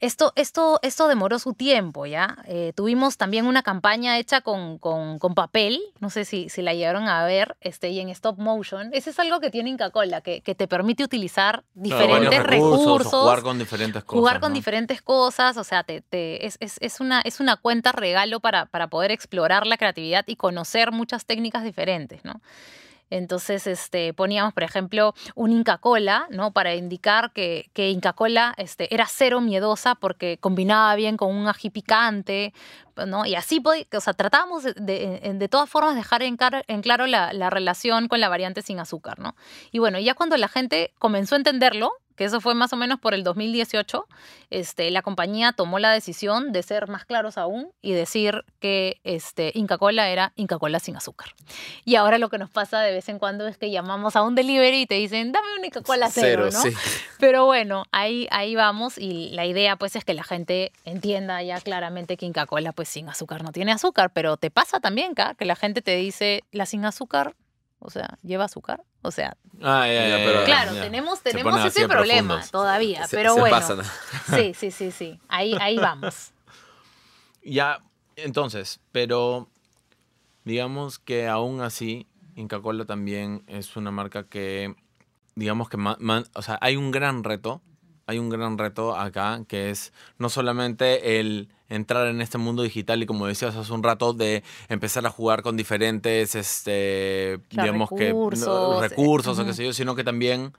[0.00, 2.38] esto, esto, esto demoró su tiempo, ¿ya?
[2.46, 6.72] Eh, tuvimos también una campaña hecha con, con, con papel, no sé si, si la
[6.72, 8.88] llegaron a ver, este, y en stop motion.
[8.94, 13.04] Ese es algo que tiene Inca Cola, que, que te permite utilizar Claro, diferentes recursos,
[13.10, 14.18] Jugar con diferentes cosas.
[14.20, 14.54] jugar con ¿no?
[14.54, 18.64] diferentes cosas, o sea, te, te- es, es- es una, es una cuenta regalo para,
[18.66, 22.40] para poder explorar la creatividad y conocer muchas técnicas diferentes, ¿no?
[23.10, 26.52] Entonces, este, poníamos, por ejemplo, un Inca Cola, ¿no?
[26.52, 31.48] Para indicar que, que Inca Cola este, era cero miedosa porque combinaba bien con un
[31.48, 32.54] ají picante,
[33.06, 33.26] ¿no?
[33.26, 36.36] Y así, o sea, tratábamos de, de, todas formas dejar en,
[36.68, 39.34] en claro la, la, relación con la variante sin azúcar, ¿no?
[39.70, 43.00] Y bueno, ya cuando la gente comenzó a entenderlo, que eso fue más o menos
[43.00, 44.06] por el 2018,
[44.50, 49.52] este, la compañía tomó la decisión de ser más claros aún y decir que este,
[49.54, 51.34] Inca Cola era Inca Cola sin azúcar.
[51.86, 54.34] Y ahora lo que nos pasa de vez en cuando es que llamamos a un
[54.34, 56.60] delivery y te dicen, dame una Inca Cola cero, ¿no?
[57.18, 61.58] Pero bueno, ahí, ahí vamos y la idea pues es que la gente entienda ya
[61.62, 65.44] claramente que Inca Cola pues sin azúcar no tiene azúcar, pero te pasa también, que
[65.44, 67.34] la gente te dice, la sin azúcar
[67.80, 68.84] o sea, lleva azúcar.
[69.02, 69.86] O sea, ah,
[70.44, 73.82] claro, tenemos, tenemos ese problema todavía, pero bueno.
[74.36, 75.18] Sí, sí, sí, sí.
[75.28, 76.32] Ahí, ahí vamos.
[77.42, 77.78] Ya,
[78.16, 79.48] entonces, pero
[80.44, 84.74] digamos que aún así, Inca Cola también es una marca que,
[85.36, 87.62] digamos que, o sea, hay un gran reto,
[88.06, 93.02] hay un gran reto acá, que es no solamente el entrar en este mundo digital
[93.02, 98.80] y como decías hace un rato de empezar a jugar con diferentes este digamos recursos,
[98.82, 100.52] que recursos o qué sé yo sino que también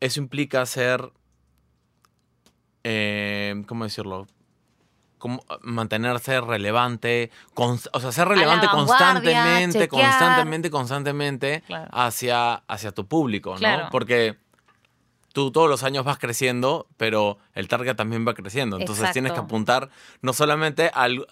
[0.00, 1.10] eso implica ser
[2.84, 4.28] eh, cómo decirlo
[5.18, 13.88] como mantenerse relevante, o sea, ser relevante constantemente, constantemente, constantemente hacia, hacia tu público, ¿no?
[13.90, 14.36] Porque
[15.38, 18.76] tú todos los años vas creciendo, pero el target también va creciendo.
[18.76, 19.88] Entonces tienes que apuntar
[20.20, 21.28] no solamente al,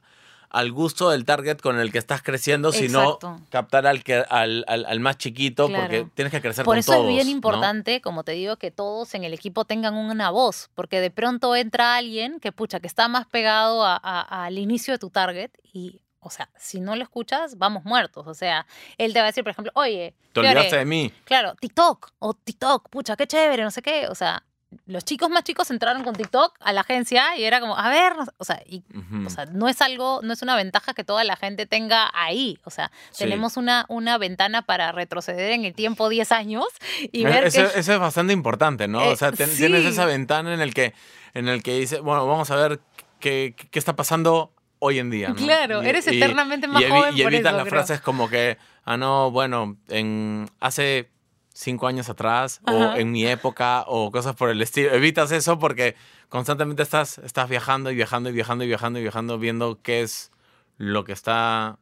[0.49, 3.19] al gusto del target con el que estás creciendo, sino
[3.51, 6.87] captar al, que, al, al, más chiquito, porque tienes que crecer Por con todos.
[6.87, 10.31] Por eso es bien importante, como te digo, que todos en el equipo tengan una
[10.31, 14.99] voz, porque de pronto entra alguien que, pucha, que está más pegado al inicio de
[15.01, 18.27] tu target y o sea, si no lo escuchas, vamos muertos.
[18.27, 18.67] O sea,
[18.99, 20.15] él te va a decir, por ejemplo, oye.
[20.33, 21.13] Te olvidaste de mí.
[21.25, 22.11] Claro, TikTok.
[22.19, 24.09] O TikTok, pucha, qué chévere, no sé qué.
[24.09, 24.43] O sea,
[24.87, 28.13] los chicos más chicos entraron con TikTok a la agencia y era como, a ver,
[28.37, 28.83] o sea, y,
[29.25, 32.59] o sea, no es algo, no es una ventaja que toda la gente tenga ahí.
[32.65, 36.67] O sea, tenemos una, una ventana para retroceder en el tiempo 10 años
[37.13, 39.07] y ver eso, eso es bastante importante, ¿no?
[39.07, 40.93] o sea, eh, tienes esa ventana en el que,
[41.35, 42.81] en el que dice, bueno, vamos a ver
[43.21, 45.29] qué, qué está pasando hoy en día.
[45.29, 45.35] ¿no?
[45.37, 47.17] Claro, eres eternamente más joven.
[47.17, 51.11] Y evitan las frases como que, ah, no, bueno, en hace
[51.53, 54.93] cinco años atrás o en mi época o cosas por el estilo.
[54.93, 55.97] Evitas eso porque
[56.29, 60.31] constantemente estás, estás viajando y viajando y viajando y viajando y viajando viendo qué es
[60.77, 61.79] lo que está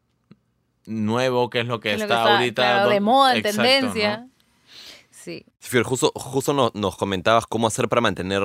[0.87, 2.87] nuevo, qué es lo que, está, ahorita.
[2.89, 4.29] de moda, en tendencia.
[5.11, 5.45] Sí.
[5.85, 8.43] justo, justo nos, comentabas cómo hacer para mantener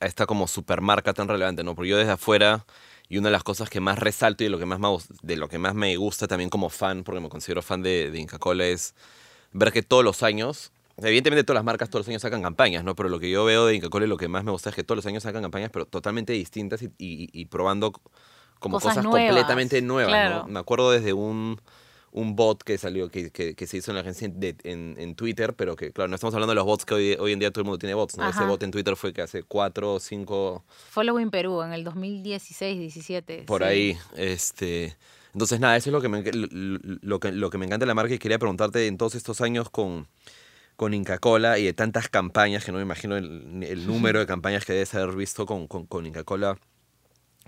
[0.00, 1.74] a esta como supermarca tan relevante, ¿no?
[1.74, 2.66] Porque yo desde afuera
[3.12, 4.88] y una de las cosas que más resalto y de lo que más me,
[5.20, 8.18] de lo que más me gusta también como fan, porque me considero fan de, de
[8.18, 8.94] Inca Cola, es
[9.52, 12.96] ver que todos los años, evidentemente todas las marcas todos los años sacan campañas, ¿no?
[12.96, 14.76] Pero lo que yo veo de Inca Cola y lo que más me gusta es
[14.76, 17.92] que todos los años sacan campañas, pero totalmente distintas y, y, probando
[18.58, 20.46] como cosas, completamente nuevas, ¿no?
[20.46, 21.60] Me acuerdo desde un
[22.12, 24.30] un bot que salió, que, que, se hizo en la agencia
[24.64, 27.32] en, en, Twitter, pero que, claro, no estamos hablando de los bots que hoy, hoy
[27.32, 28.28] en día todo el mundo tiene bots, ¿no?
[28.28, 30.64] Ese bot en Twitter fue que hace cuatro o cinco...
[30.90, 33.44] Following Perú, en el 2016, 17.
[33.46, 34.96] Por ahí, este...
[35.32, 36.22] Entonces, nada, eso es lo que, me,
[37.00, 39.40] lo, que, lo que me encanta de la marca y quería preguntarte en todos estos
[39.40, 40.06] años con,
[40.76, 44.26] con Inca Cola y de tantas campañas, que no me imagino el, el número de
[44.26, 46.58] campañas que debes haber visto con, con, con Inca Cola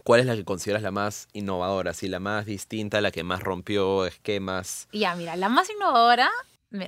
[0.05, 3.43] ¿Cuál es la que consideras la más innovadora, así la más distinta, la que más
[3.43, 4.87] rompió esquemas?
[4.93, 6.31] Ya, mira, la más innovadora,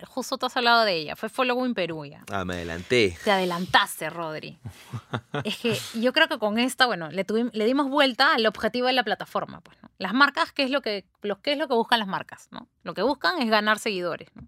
[0.07, 2.23] justo tú has hablado de ella, fue Following Perú ya.
[2.31, 3.17] Ah, me adelanté.
[3.25, 4.59] Te adelantaste, Rodri.
[5.45, 8.93] es que yo creo que con esta, bueno, le, le dimos vuelta al objetivo de
[8.93, 9.63] la plataforma.
[9.63, 9.89] Pues, ¿no?
[9.97, 11.07] Las marcas, ¿qué es, lo que,
[11.43, 12.49] ¿qué es lo que buscan las marcas?
[12.51, 12.69] ¿no?
[12.83, 14.29] Lo que buscan es ganar seguidores.
[14.35, 14.47] ¿no?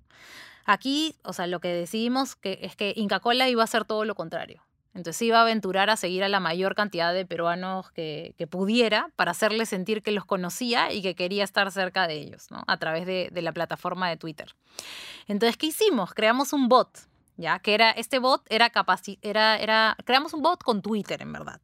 [0.66, 4.04] Aquí, o sea, lo que decidimos que, es que Inca Cola iba a hacer todo
[4.04, 4.62] lo contrario.
[4.94, 9.33] Entonces iba a aventurar a seguir a la mayor cantidad de peruanos que, pudiera para
[9.33, 12.64] hacerles sentir que los conocía y que quería estar cerca de ellos, ¿no?
[12.66, 14.55] A través de, la plataforma de Twitter.
[15.27, 16.14] Entonces, ¿qué hicimos?
[16.14, 16.98] Creamos un bot,
[17.37, 17.59] ¿ya?
[17.59, 21.61] Que era, este bot era capaz, era, era, creamos un bot con Twitter, en verdad.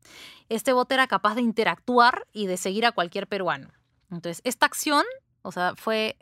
[0.49, 3.71] Este bot era capaz de interactuar y de seguir a cualquier peruano.
[4.11, 5.05] Entonces, esta acción,
[5.43, 6.17] o sea, fue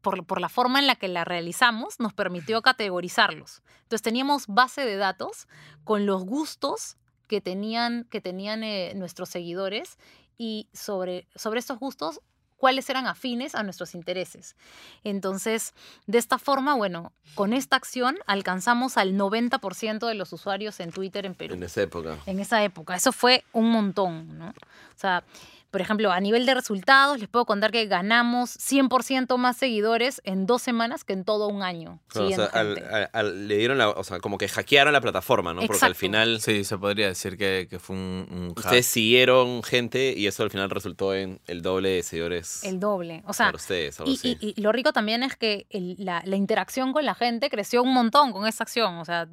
[0.00, 3.62] por, la forma en la que la realizamos, nos permitió categorizarlos.
[3.82, 5.48] Entonces teníamos base de datos
[5.84, 9.98] con los gustos que tenían, que tenían eh, nuestros seguidores
[10.38, 12.20] y sobre, sobre estos gustos
[12.58, 14.56] cuáles eran afines a nuestros intereses.
[15.04, 15.74] Entonces,
[16.06, 21.24] de esta forma, bueno, con esta acción alcanzamos al 90% de los usuarios en Twitter
[21.24, 21.54] en Perú.
[21.54, 22.18] En esa época.
[22.26, 22.96] En esa época.
[22.96, 24.48] Eso fue un montón, ¿no?
[24.48, 25.24] O sea,
[25.70, 30.46] por ejemplo, a nivel de resultados, les puedo contar que ganamos 100% más seguidores en
[30.46, 32.00] dos semanas que en todo un año.
[32.14, 35.62] o sea, le dieron la, o sea, como que hackearon la plataforma, ¿no?
[35.66, 36.40] Porque al final...
[36.40, 41.14] Sí, se podría decir que, fue un, Ustedes siguieron gente y eso al final resultó
[41.14, 42.64] en el doble de seguidores.
[42.64, 43.52] El doble, o sea...
[43.54, 45.66] ustedes, y, lo rico también es que
[45.98, 49.28] la, la interacción con la gente creció un montón con esa acción, o sea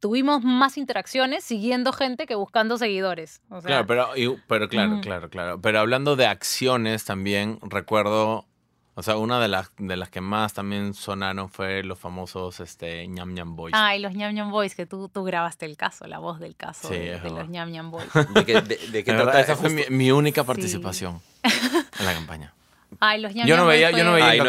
[0.00, 3.40] tuvimos más interacciones siguiendo gente que buscando seguidores.
[3.64, 4.08] claro, pero,
[4.46, 5.60] pero claro, claro, claro.
[5.60, 8.46] Pero hablando de acciones también, recuerdo,
[8.94, 13.06] o sea, una de las, de las que más también sonaron fue los famosos este,
[13.08, 13.74] ñam ñam boys.
[13.76, 16.88] Ay, los ñam ñam boys, que tú, tú grabaste el caso, la voz del caso
[16.88, 18.08] de, los ñam ñam boys.
[18.34, 19.40] ¿De qué, de, trata?
[19.40, 22.52] Esa fue mi, única participación en la campaña.
[23.00, 24.44] Ay, los yo no veía, yo no veía no,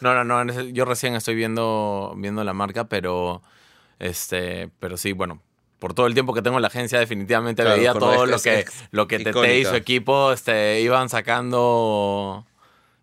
[0.00, 3.42] no, no, no, yo recién estoy viendo, viendo la marca, pero
[3.98, 5.40] este, pero sí, bueno,
[5.84, 9.06] por todo el tiempo que tengo en la agencia, definitivamente veía todo lo que, lo
[9.06, 12.46] que Tete y su equipo este, iban sacando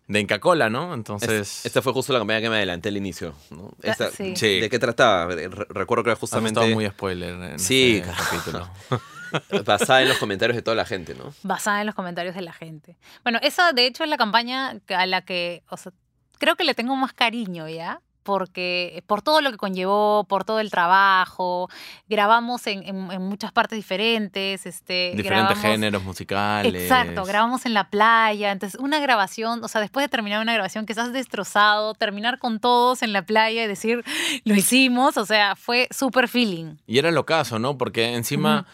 [0.08, 0.92] de Inca Cola, ¿no?
[0.92, 1.64] Entonces.
[1.64, 3.36] esta fue justo la campaña que me adelanté al inicio.
[3.50, 3.70] ¿no?
[3.78, 5.32] ¿De qué trataba?
[5.68, 6.58] Recuerdo que era justamente.
[6.58, 8.68] Estaba muy spoiler en sí, capítulo.
[9.64, 11.32] Basada en los comentarios de toda la gente, ¿no?
[11.44, 12.96] Basada en los comentarios de la gente.
[13.22, 15.92] Bueno, esa de hecho es la campaña a la que, o sea,
[16.38, 18.00] creo que le tengo más cariño, ¿ya?
[18.22, 21.68] Porque por todo lo que conllevó, por todo el trabajo,
[22.08, 24.66] grabamos en, muchas partes diferentes.
[24.66, 26.82] Este, Diferentes géneros musicales.
[26.82, 28.52] Exacto, grabamos en la playa.
[28.52, 32.60] Entonces, una grabación, o sea, después de terminar una grabación que estás destrozado, terminar con
[32.60, 34.04] todos en la playa y decir,
[34.44, 36.76] lo hicimos, o sea, fue súper feeling.
[36.86, 37.78] Y era lo caso, ¿no?
[37.78, 38.66] Porque encima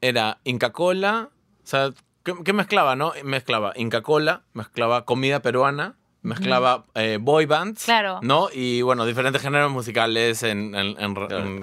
[0.00, 1.30] era Inca Cola,
[1.62, 1.90] o sea,
[2.22, 3.12] ¿qué, mezclaba, no?
[3.24, 5.96] Mezclaba Inca Cola, mezclaba comida peruana
[6.28, 8.20] mezclaba eh, boy bands, claro.
[8.22, 8.48] ¿no?
[8.52, 10.72] Y bueno, diferentes géneros musicales en,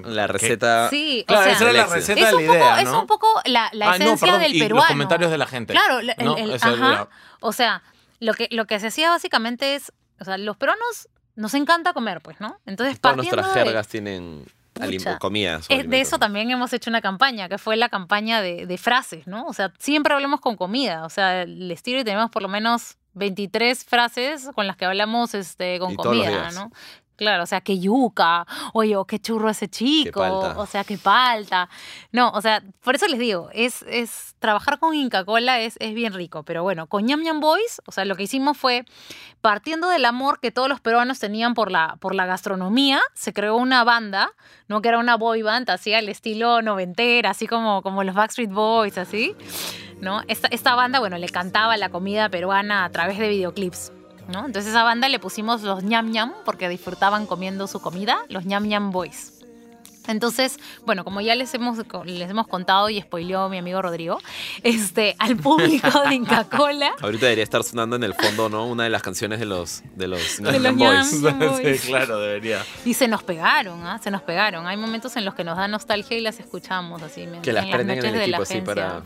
[0.04, 0.90] la receta.
[0.90, 2.90] Sí, claro, o sea, esa era la receta de la idea, ¿no?
[2.90, 4.82] Es un poco la, la ah, esencia del peruano.
[4.82, 5.72] Los comentarios de la gente.
[5.72, 6.00] Claro,
[6.60, 7.08] ajá.
[7.40, 7.82] O sea,
[8.20, 12.20] lo que, lo que se hacía básicamente es, o sea, los peruanos nos encanta comer,
[12.20, 12.58] pues, ¿no?
[12.66, 14.44] Entonces, Todas nuestras jergas tienen
[15.18, 15.68] comidas.
[15.68, 19.44] de eso también hemos hecho una campaña, que fue la campaña de, de, frases, ¿no?
[19.46, 21.04] O sea, siempre hablamos con comida.
[21.04, 25.34] O sea, el estilo y tenemos por lo menos 23 frases con las que hablamos
[25.34, 26.70] este, con comida, ¿no?
[27.16, 31.70] Claro, o sea, que yuca, oye, o qué churro ese chico, o sea, qué palta.
[32.12, 35.94] No, o sea, por eso les digo, es, es trabajar con Inca Cola es, es
[35.94, 38.84] bien rico, pero bueno, con Ñam Ñam Boys, o sea, lo que hicimos fue,
[39.40, 43.56] partiendo del amor que todos los peruanos tenían por la, por la gastronomía, se creó
[43.56, 44.32] una banda,
[44.68, 44.82] ¿no?
[44.82, 48.98] Que era una boy band, así al estilo noventera, así como, como los Backstreet Boys,
[48.98, 49.34] así,
[50.06, 50.22] ¿no?
[50.28, 53.92] Esta, esta banda, bueno, le cantaba la comida peruana a través de videoclips.
[54.28, 58.44] Entonces a esa banda le pusimos los ñam ñam porque disfrutaban comiendo su comida, los
[58.44, 59.32] ñam ñam boys.
[60.08, 64.18] Entonces, bueno, como ya les hemos, les hemos contado y spoileó mi amigo Rodrigo,
[64.62, 66.92] este, al público de Inca Cola.
[67.00, 68.66] Ahorita debería estar sonando en el fondo, ¿no?
[68.66, 70.20] Una de las canciones de los, de los,
[70.76, 71.10] boys.
[71.80, 72.64] Sí, claro, debería.
[72.84, 73.98] Y se nos pegaron, ¿ah?
[73.98, 74.68] Se nos pegaron.
[74.68, 77.26] Hay momentos en los que nos da nostalgia y las escuchamos así.
[77.42, 79.02] Que las prenden en el equipo, así para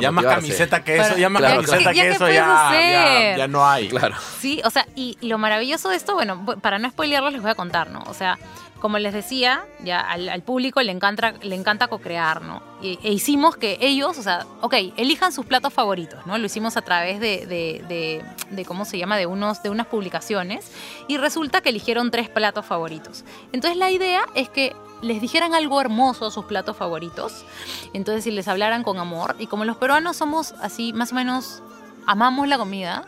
[0.00, 3.88] ya más camiseta que eso, ya más camiseta que, eso, ya, ya, no hay.
[3.88, 4.16] Claro.
[4.40, 7.54] Sí, o sea, y lo maravilloso de esto, bueno, para no spoilearlos les voy a
[7.54, 8.02] contar, ¿no?
[8.06, 8.38] O sea,
[8.84, 12.62] como les decía, ya al, público le encanta, le encanta co-crear, ¿no?
[12.82, 16.36] E, hicimos que ellos, o sea, ok, elijan sus platos favoritos, ¿no?
[16.36, 19.16] Lo hicimos a través de, de, de, ¿cómo se llama?
[19.16, 20.70] De, unos, de unas publicaciones
[21.08, 23.24] y resulta que eligieron tres platos favoritos.
[23.52, 27.44] Entonces la idea es que les dijeran algo hermoso a sus platos favoritos.
[27.92, 31.62] Entonces, si les hablaran con amor, y como los peruanos somos así, más o menos,
[32.06, 33.06] amamos la comida,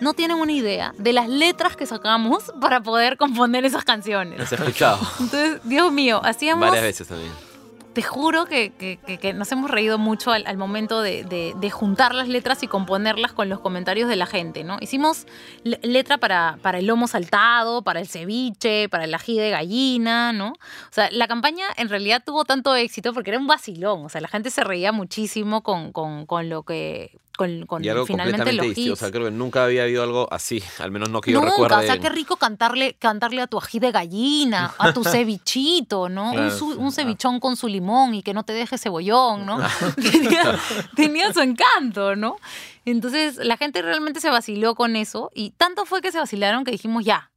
[0.00, 4.38] no tienen una idea de las letras que sacamos para poder componer esas canciones.
[4.38, 4.98] Las he escuchado.
[5.20, 6.68] Entonces, Dios mío, hacíamos...
[6.68, 7.51] Varias veces también
[7.92, 13.32] te juro que, nos hemos reído mucho al, momento de, juntar las letras y componerlas
[13.32, 14.78] con los comentarios de la gente, ¿no?
[14.80, 15.26] Hicimos
[15.64, 20.48] letra para, el lomo saltado, para el ceviche, para el ají de gallina, ¿no?
[20.50, 24.20] O sea, la campaña en realidad tuvo tanto éxito porque era un vacilón, o sea,
[24.20, 28.66] la gente se reía muchísimo con, con lo que con, con y algo finalmente los
[28.92, 31.74] O sea, creo que nunca había habido algo así, al menos no que yo recuerde.
[31.76, 36.32] O sea, qué rico cantarle, cantarle a tu ají de gallina, a tu cevichito, ¿no?
[36.32, 39.58] un, cevichón con su limón y que no te deje cebollón, ¿no?
[39.96, 40.58] tenía,
[40.94, 42.36] tenía su encanto, ¿no?
[42.84, 46.72] Entonces la gente realmente se vaciló con eso y tanto fue que se vacilaron que
[46.72, 47.31] dijimos ya,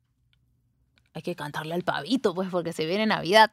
[1.15, 3.49] hay que cantarle al pavito, pues, porque se viene Navidad.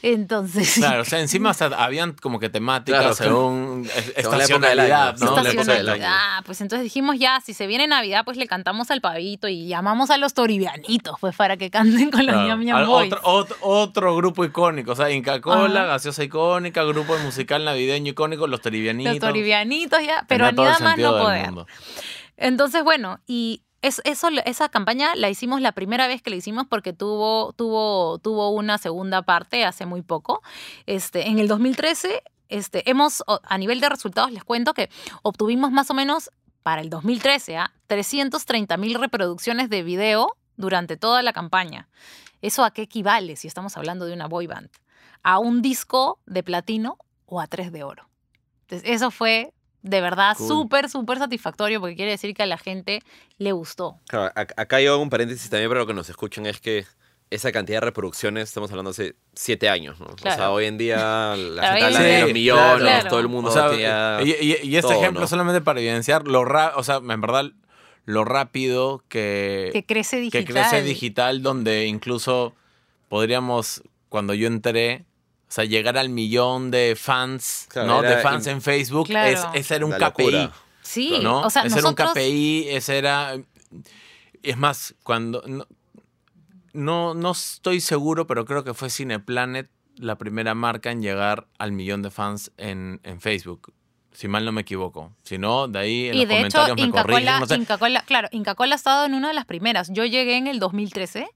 [0.00, 0.76] Entonces.
[0.76, 5.36] Claro, o sea, encima hasta habían como que temáticas según estacionalidad, ¿no?
[5.36, 6.42] Estacionalidad.
[6.46, 10.10] Pues entonces dijimos ya, si se viene Navidad, pues le cantamos al pavito y llamamos
[10.10, 12.56] a los toribianitos, pues, para que canten con los claro.
[12.56, 13.12] ñam, Boys.
[13.22, 18.62] Otro, otro, grupo icónico, o sea, Inca Cola, gaseosa icónica, grupo musical navideño icónico, los
[18.62, 19.16] toribianitos.
[19.16, 21.50] Los toribianitos ya, pero nada más no poder.
[22.38, 26.92] Entonces, bueno, y eso, esa campaña la hicimos la primera vez que la hicimos porque
[26.92, 30.42] tuvo, tuvo, tuvo una segunda parte hace muy poco.
[30.86, 34.88] Este, en el 2013, este, hemos, a nivel de resultados, les cuento que
[35.22, 36.30] obtuvimos más o menos
[36.62, 41.88] para el 2013 a 330 mil reproducciones de video durante toda la campaña.
[42.40, 44.70] ¿Eso a qué equivale si estamos hablando de una boy band?
[45.22, 48.08] ¿A un disco de platino o a tres de oro?
[48.62, 49.52] Entonces, eso fue
[49.82, 53.00] de verdad súper, súper satisfactorio porque quiere decir que a la gente
[53.38, 53.98] le gustó.
[54.06, 56.86] Claro, acá yo hago un paréntesis también para lo que nos escuchan es que
[57.30, 60.06] esa cantidad de reproducciones, estamos hablando hace siete años, ¿no?
[60.06, 60.96] O sea, hoy en día
[61.36, 63.50] la gente habla de los millones, todo el mundo
[64.22, 67.50] y, este ejemplo solamente para evidenciar lo o sea, en verdad
[68.04, 70.44] lo rápido que, que crece digital.
[70.44, 72.54] Que crece digital, donde incluso
[73.08, 75.04] podríamos, cuando yo entré,
[75.52, 78.00] o sea, llegar al millón de fans, ¿no?
[78.00, 80.48] De fans en Facebook, ese era un KPI.
[80.80, 83.36] Sí, o sea, ese era un KPI, ese era...
[84.42, 85.44] Es más, cuando...
[86.72, 91.72] No, no, estoy seguro, pero creo que fue Cineplanet la primera marca en llegar al
[91.72, 93.74] millón de fans en, en Facebook
[94.12, 95.12] si mal no me equivoco.
[95.22, 98.76] Si no, de ahí en y los de hecho, Inca Cola, claro, Inca Cola ha
[98.76, 99.90] estado en una de las primeras.
[99.90, 101.28] Yo llegué en el 2013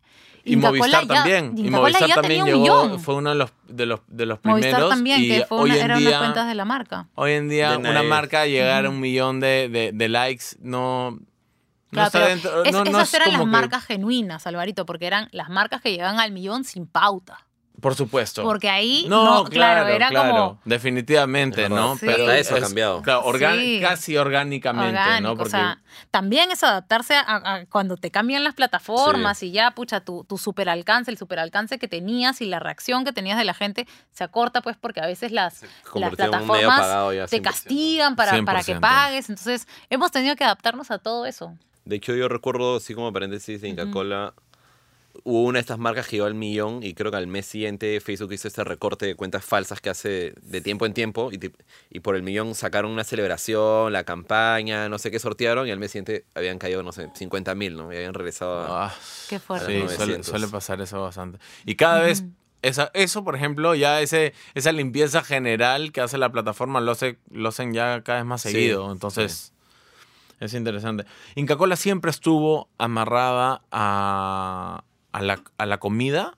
[0.47, 1.55] y Movistar también.
[1.57, 4.63] y Movistar también llegó, fue uno de los, de los, de los primeros.
[4.63, 7.09] Movistar también, y que fue una, eran las cuentas de la marca.
[7.17, 11.19] Hoy en día, una marca llegar a un millón de, de, likes no.
[11.91, 15.91] no está dentro, no, esas eran las marcas genuinas, Alvarito, porque eran las marcas que
[15.91, 17.46] llegaban al millón sin pauta.
[17.81, 18.43] Por supuesto.
[18.43, 20.61] Porque ahí, no, claro, era como...
[20.65, 21.97] Definitivamente, ¿no?
[22.01, 23.03] Pero eso ha cambiado.
[23.03, 23.25] Claro,
[23.81, 25.37] casi orgánicamente, ¿no?
[25.37, 25.49] Porque...
[25.49, 30.25] O sea, también es adaptarse a, cuando te cambian las plataformas y ya, pucha, tu,
[30.25, 33.55] tu super alcance, el super alcance que tenías y la reacción que tenías de la
[33.55, 35.63] gente se acorta, pues, porque a veces las,
[35.95, 39.29] las plataformas te castigan para, para que pagues.
[39.29, 41.57] Entonces, hemos tenido que adaptarnos a todo eso.
[41.85, 44.35] De hecho, yo recuerdo, así como paréntesis, de Inca Cola
[45.25, 48.01] hubo una de estas marcas que llegó al millón y creo que al mes siguiente
[48.01, 51.39] Facebook hizo este recorte de cuentas falsas que hace de tiempo en tiempo y,
[51.91, 55.79] y por el millón sacaron una celebración, la campaña, no sé qué sortearon y al
[55.79, 57.93] mes siguiente habían caído, no sé, 50 mil, ¿no?
[57.93, 58.87] Y habían regresado a...
[58.87, 58.95] Ah,
[59.29, 59.89] qué fuerte.
[59.89, 61.39] Sí, suele, pasar eso bastante.
[61.65, 62.25] Y cada vez...
[62.63, 67.19] Esa, eso, por ejemplo, ya ese, esa limpieza general que hace la plataforma lo, hace,
[67.31, 68.91] lo hacen ya cada vez más seguido.
[68.91, 69.53] Entonces,
[70.41, 71.05] es interesante.
[71.35, 74.85] Inca Cola siempre estuvo amarrada a,
[75.17, 76.37] a la, comida.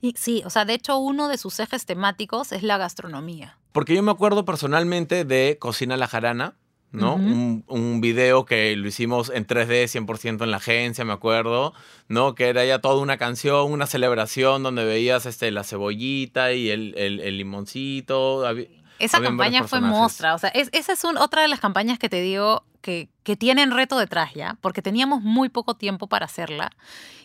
[0.00, 3.58] Y, sí, o sea, de hecho uno de sus ejes temáticos es la gastronomía.
[3.72, 6.56] Porque yo me acuerdo personalmente de Cocina La Jarana,
[6.90, 7.14] ¿no?
[7.14, 11.72] un, un, video que lo hicimos en 3D, 100% en la agencia, me acuerdo,
[12.08, 12.34] ¿no?
[12.34, 16.94] Que era ya toda una canción, una celebración donde veías este, la cebollita y el,
[16.98, 18.44] el, limoncito.
[18.98, 22.62] Esa campaña fue mostra, o sea, esa es otra de las campañas que te digo
[22.82, 26.70] que, que tienen reto detrás ya, porque teníamos muy poco tiempo para hacerla.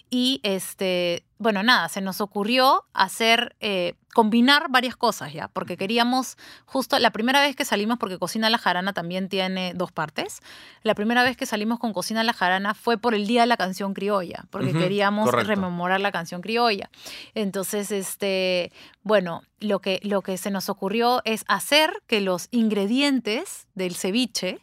[0.09, 6.37] Y este, bueno, nada, se nos ocurrió hacer, eh, combinar varias cosas ya, porque queríamos,
[6.65, 10.39] justo la primera vez que salimos, porque Cocina La Jarana también tiene dos partes,
[10.81, 13.57] la primera vez que salimos con Cocina La Jarana fue por el Día de la
[13.57, 16.89] Canción Criolla, porque queríamos rememorar la canción criolla.
[17.35, 18.71] Entonces, este,
[19.03, 24.59] bueno, lo que, lo que se nos ocurrió es hacer que los ingredientes del ceviche,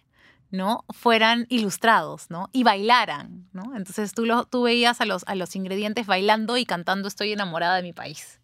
[0.54, 0.84] ¿no?
[0.90, 2.48] fueran ilustrados, ¿no?
[2.52, 3.76] Y bailaran, ¿no?
[3.76, 7.76] Entonces tú, lo, tú veías a los, a los ingredientes bailando y cantando Estoy enamorada
[7.76, 8.40] de mi país.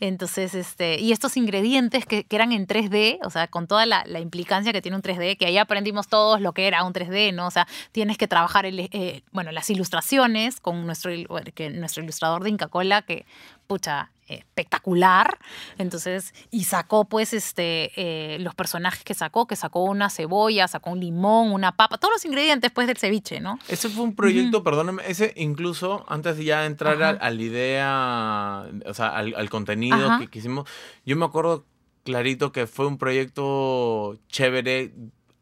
[0.00, 4.72] Entonces, este, y estos ingredientes que, eran en 3D, o sea, con toda la, implicancia
[4.72, 7.46] que tiene un 3D, que ahí aprendimos todos lo que era un 3D, ¿no?
[7.46, 11.10] O sea, tienes que trabajar, el, eh, bueno, las ilustraciones con nuestro,
[11.54, 13.26] que nuestro ilustrador de Inca Cola, que,
[13.66, 15.38] pucha, espectacular.
[15.78, 20.90] Entonces, y sacó pues este, eh, los personajes que sacó, que sacó una cebolla, sacó
[20.90, 23.58] un limón, una papa, todos los ingredientes pues del ceviche, ¿no?
[23.68, 28.94] Ese fue un proyecto, perdóname, ese incluso antes de ya entrar a, la idea, o
[28.94, 30.68] sea, al, contenido que, que hicimos,
[31.04, 31.64] yo me acuerdo
[32.04, 34.92] clarito que fue un proyecto chévere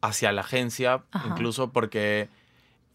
[0.01, 2.29] hacia la agencia, incluso porque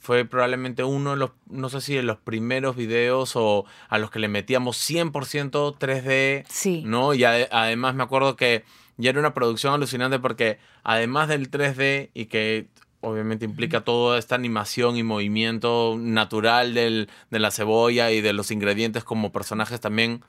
[0.04, 4.10] fue probablemente uno de los, no sé si de los primeros videos o a los
[4.10, 6.44] que le metíamos 100% 3D.
[6.46, 6.82] Sí.
[6.84, 7.14] ¿No?
[7.14, 8.64] Y además me acuerdo que
[8.98, 12.68] ya era una producción alucinante porque además del 3D y que
[13.00, 18.50] obviamente implica toda esta animación y movimiento natural del, de la cebolla y de los
[18.50, 20.22] ingredientes como personajes también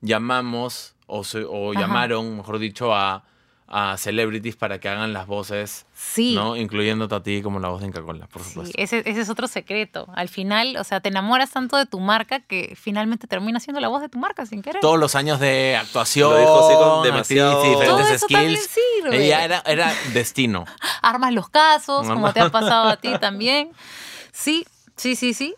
[0.00, 3.24] llamamos o, o llamaron, mejor dicho, a,
[3.72, 6.34] a celebrities para que hagan las voces, sí.
[6.34, 6.56] ¿no?
[6.56, 8.66] Incluyéndote a ti como la voz de Inca-Cola, por supuesto.
[8.66, 10.06] Sí, ese, ese, es otro secreto.
[10.14, 13.88] Al final, o sea, te enamoras tanto de tu marca que finalmente termina siendo la
[13.88, 14.82] voz de tu marca sin querer.
[14.82, 17.62] Todos los años de actuación, con demasiado...
[17.62, 18.78] diferentes skills.
[19.10, 20.66] Ella era, era destino.
[21.02, 23.72] Armas los casos, como te ha pasado a ti también.
[24.32, 24.66] Sí,
[24.96, 25.54] sí, sí, sí.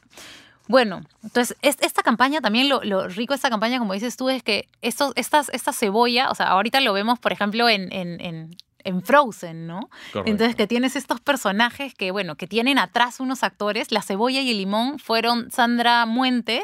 [0.66, 4.68] Bueno, entonces esta campaña también, lo, rico de esta campaña, como dices tú, es que
[4.80, 9.66] estos, estas, esta cebolla, o sea, ahorita lo vemos, por ejemplo, en, en, en, Frozen,
[9.66, 9.88] ¿no?
[10.26, 14.50] Entonces que tienes estos personajes que, bueno, que tienen atrás unos actores, la cebolla y
[14.50, 16.62] el limón fueron Sandra Muente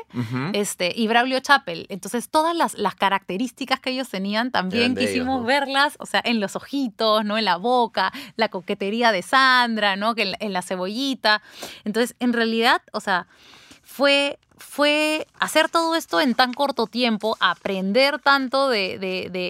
[0.52, 1.86] este, y Braulio Chappell.
[1.88, 6.56] Entonces todas las, las características que ellos tenían también quisimos verlas, o sea, en los
[6.56, 7.38] ojitos, ¿no?
[7.38, 10.14] En la boca, la coquetería de Sandra, ¿no?
[10.14, 11.40] Que en la cebollita.
[11.84, 13.28] Entonces, en realidad, o sea
[14.58, 18.94] fue, hacer todo esto en tan corto tiempo, aprender tanto de,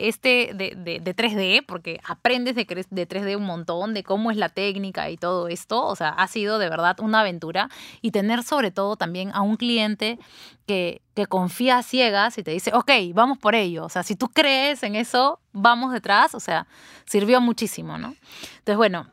[0.09, 5.11] este, de, 3D, porque aprendes de, de 3D un montón, de cómo es la técnica
[5.11, 5.85] y todo esto.
[5.87, 7.69] O sea, ha sido de verdad una aventura.
[8.03, 10.19] Y tener sobre todo también a un cliente
[10.67, 13.85] que, que confía a ciegas y te dice, ok, vamos por ello.
[13.85, 16.35] O sea, si tú crees en eso, vamos detrás.
[16.35, 16.67] O sea,
[17.05, 18.15] sirvió muchísimo, ¿no?
[18.59, 19.07] Entonces, bueno,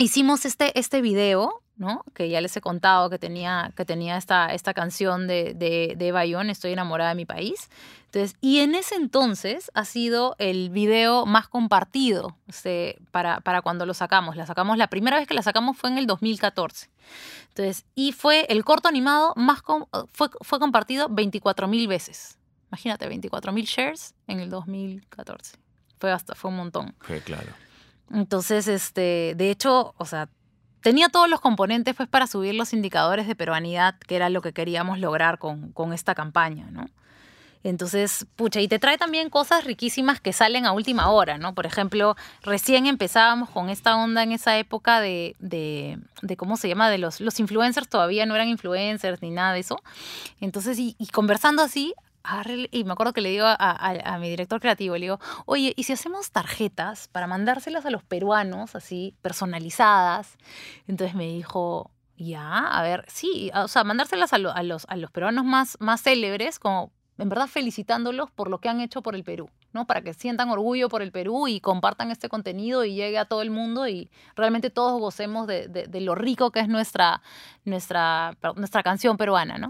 [0.00, 2.04] hicimos este, este video ¿no?
[2.12, 6.12] Que ya les he contado que tenía, que tenía esta, esta canción de, de, de
[6.12, 7.70] Bayón, Estoy enamorada de mi país.
[8.04, 13.86] Entonces, y en ese entonces ha sido el video más compartido este, para, para cuando
[13.86, 14.36] lo sacamos.
[14.36, 16.90] La sacamos, la primera vez que la sacamos fue en el 2014.
[17.48, 19.62] Entonces, y fue el corto animado más
[20.12, 22.36] fue, fue compartido 24 mil veces.
[22.70, 25.56] Imagínate, 24 mil shares en el 2014.
[25.98, 26.94] Fue hasta, fue un montón.
[27.00, 27.54] Fue claro.
[28.12, 30.28] Entonces, este, de hecho, o sea,
[30.82, 34.52] tenía todos los componentes pues para subir los indicadores de peruanidad, que era lo que
[34.52, 36.88] queríamos lograr con, con esta campaña, ¿no?
[37.62, 41.54] Entonces, pucha, y te trae también cosas riquísimas que salen a última hora, ¿no?
[41.54, 46.68] Por ejemplo, recién empezábamos con esta onda en esa época de, de, de ¿cómo se
[46.68, 46.88] llama?
[46.88, 49.82] De los, los influencers todavía no eran influencers ni nada de eso.
[50.40, 51.92] Entonces, y, y conversando así,
[52.70, 55.92] y me acuerdo que le digo a, mi director creativo, le digo, oye, ¿y si
[55.92, 60.36] hacemos tarjetas para mandárselas a los peruanos, así, personalizadas?
[60.86, 65.44] Entonces me dijo, ya, a ver, sí, o sea, mandárselas a, los, a los peruanos
[65.44, 69.50] más, más célebres, como en verdad felicitándolos por lo que han hecho por el Perú,
[69.72, 69.86] ¿no?
[69.86, 73.42] Para que sientan orgullo por el Perú y compartan este contenido y llegue a todo
[73.42, 77.20] el mundo y realmente todos gocemos de, de, lo rico que es nuestra,
[77.64, 79.68] nuestra, nuestra canción peruana, ¿no?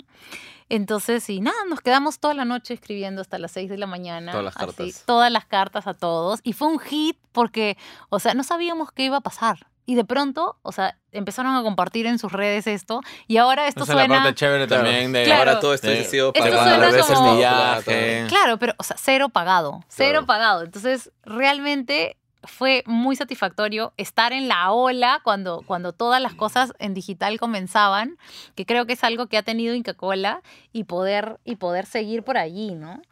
[0.70, 4.30] Entonces, y nada, nos quedamos toda la noche escribiendo hasta las 6 de la mañana.
[4.30, 5.02] Todas las cartas.
[5.04, 6.38] todas las cartas a todos.
[6.44, 7.76] Y fue un hit porque,
[8.08, 9.66] o sea, no sabíamos qué iba a pasar.
[9.84, 13.00] Y de pronto, o sea, empezaron a compartir en sus redes esto.
[13.26, 14.04] Y ahora esto Esa suena.
[14.04, 15.32] Es la parte chévere también de.
[15.32, 16.84] ahora todo esto ha sido pagado.
[16.84, 18.28] Esto suena como...
[18.28, 19.82] Claro, pero, o sea, cero pagado.
[19.88, 20.62] Cero pagado.
[20.62, 26.94] Entonces, realmente fue muy satisfactorio estar en la ola cuando, cuando todas las cosas en
[26.94, 28.18] digital comenzaban,
[28.54, 32.22] que creo que es algo que ha tenido Inca Cola y poder, y poder seguir
[32.22, 33.02] por allí, ¿no?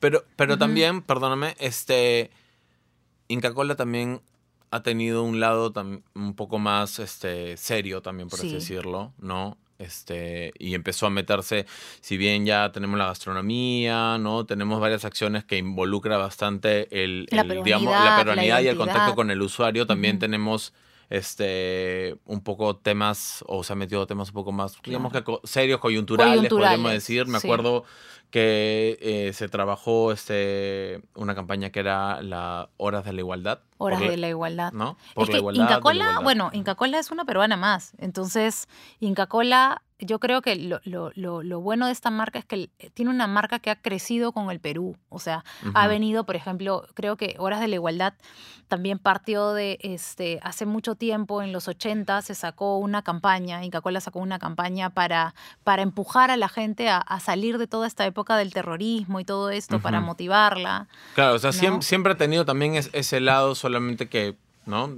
[0.00, 2.30] Pero, pero también, perdóname, este,
[3.26, 4.22] Inca Cola también
[4.70, 5.72] ha tenido un lado
[6.14, 9.56] un poco más este, serio también, por así decirlo, ¿no?
[9.78, 11.66] Este, y empezó a meterse,
[12.00, 14.44] si bien ya tenemos la gastronomía, ¿no?
[14.44, 19.30] Tenemos varias acciones que involucra bastante el, la digamos, la peruanidad y el contacto con
[19.30, 20.72] el usuario, también tenemos
[21.10, 25.80] este un poco temas o se ha metido temas un poco más digamos que serios
[25.80, 27.26] coyunturales, podríamos decir.
[27.26, 27.84] Me acuerdo
[28.30, 34.00] que eh, se trabajó este una campaña que era la horas de la igualdad Horas
[34.00, 34.72] de la igualdad.
[34.72, 34.96] ¿No?
[35.14, 35.62] Por la igualdad.
[35.62, 37.92] Inca Cola, bueno, Inca Cola es una peruana más.
[37.98, 38.68] Entonces,
[38.98, 43.10] Inca Cola, yo creo que lo, lo, lo, bueno de esta marca es que tiene
[43.10, 44.96] una marca que ha crecido con el Perú.
[45.08, 45.44] O sea,
[45.74, 48.14] ha venido, por ejemplo, creo que Horas de la Igualdad
[48.68, 53.80] también partió de, este, hace mucho tiempo, en los 80, se sacó una campaña, Inca
[53.80, 55.34] Cola sacó una campaña para,
[55.64, 59.50] para empujar a la gente a, salir de toda esta época del terrorismo y todo
[59.50, 60.86] esto, para motivarla.
[61.14, 64.36] Claro, o sea, siempre, siempre, ha tenido también ese lado solamente que,
[64.66, 64.90] ¿no?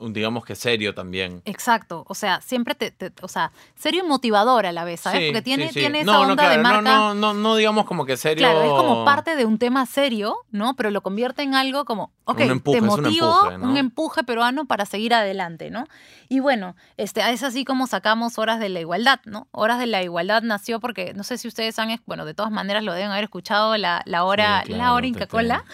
[0.00, 1.42] Digamos que serio también.
[1.44, 2.92] Exacto, o sea, siempre te,
[3.22, 5.28] o sea, serio y motivador a la vez, ¿sabes?
[5.28, 6.82] Porque tiene, tiene esa onda de marca.
[6.82, 8.46] No, no, no, digamos como que serio.
[8.46, 10.74] Claro, es como parte de un tema serio, ¿no?
[10.74, 15.70] Pero lo convierte en algo como, ok, te motivo, un empuje, peruano para seguir adelante,
[15.70, 15.86] ¿no?
[16.28, 19.48] Y bueno, este, es así como sacamos Horas de la Igualdad, ¿no?
[19.52, 22.82] Horas de la Igualdad nació porque, no sé si ustedes han, bueno, de todas maneras
[22.82, 25.64] lo deben haber escuchado, la, la hora, la hora Inca Cola,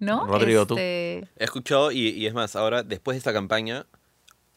[0.00, 0.26] ¿no?
[0.26, 0.74] Rodrigo, tú.
[0.74, 3.45] Este He escuchado y, y es más, ahora, después de esta campaña,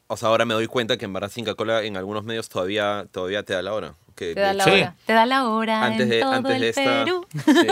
[0.07, 3.05] o sea, ahora me doy cuenta que en verdad Inca Cola en algunos medios todavía,
[3.11, 3.93] todavía te da la hora.
[4.15, 4.95] Que, te da la hora.
[5.05, 5.85] Te da la hora.
[5.85, 7.03] Antes en de, todo antes el de esta.
[7.05, 7.25] Perú.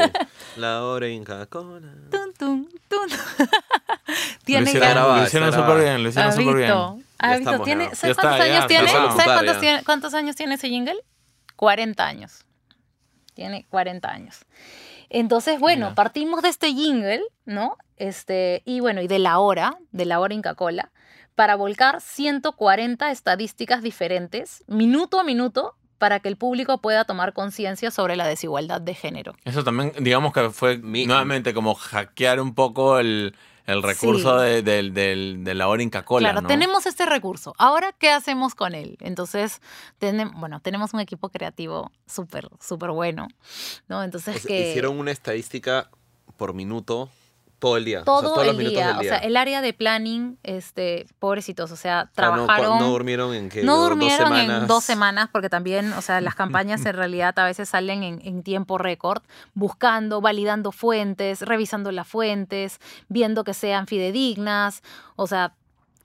[0.56, 1.92] la hora Inca Cola.
[2.12, 3.10] Tun, tun, tun.
[4.46, 6.72] Tiene lo hicieron, lo hicieron súper bien, lo hicieron súper bien.
[7.18, 7.60] ¿Has visto?
[7.64, 8.88] ¿Tiene, ¿Sabes cuántos años tiene?
[8.88, 11.04] ¿Sabes cuántos, tiene, cuántos años tiene ese jingle?
[11.56, 12.46] 40 años.
[13.34, 14.46] Tiene 40 años.
[15.10, 17.78] Entonces, bueno, partimos de este jingle, ¿no?
[17.98, 20.92] Este, y bueno, y de la hora, de la hora Inca Cola,
[21.38, 27.92] para volcar 140 estadísticas diferentes, minuto a minuto, para que el público pueda tomar conciencia
[27.92, 29.36] sobre la desigualdad de género.
[29.46, 33.36] Eso también, digamos que fue nuevamente como hackear un poco el,
[33.68, 36.32] el recurso de, de, la hora Inca Cola.
[36.32, 37.54] Claro, tenemos este recurso.
[37.60, 38.98] Ahora, ¿qué hacemos con él?
[39.00, 39.62] Entonces,
[40.38, 43.28] bueno, tenemos un equipo creativo súper, súper bueno,
[43.88, 44.02] ¿no?
[44.02, 44.72] Entonces, que...
[44.72, 45.92] Hicieron una estadística
[46.36, 47.12] por minuto
[47.60, 48.04] todo el día.
[48.04, 48.98] Todo el día.
[49.00, 52.80] O sea, el área de planning, este, pobrecitos, o sea, trabajaron.
[52.80, 53.64] no, durmieron en qué?
[53.64, 57.46] No durmieron dos en dos semanas, porque también, o sea, las campañas en realidad a
[57.46, 62.80] veces salen en, en tiempo récord, buscando, validando fuentes, revisando las fuentes,
[63.10, 64.84] viendo que sean fidedignas.
[65.16, 65.54] O sea,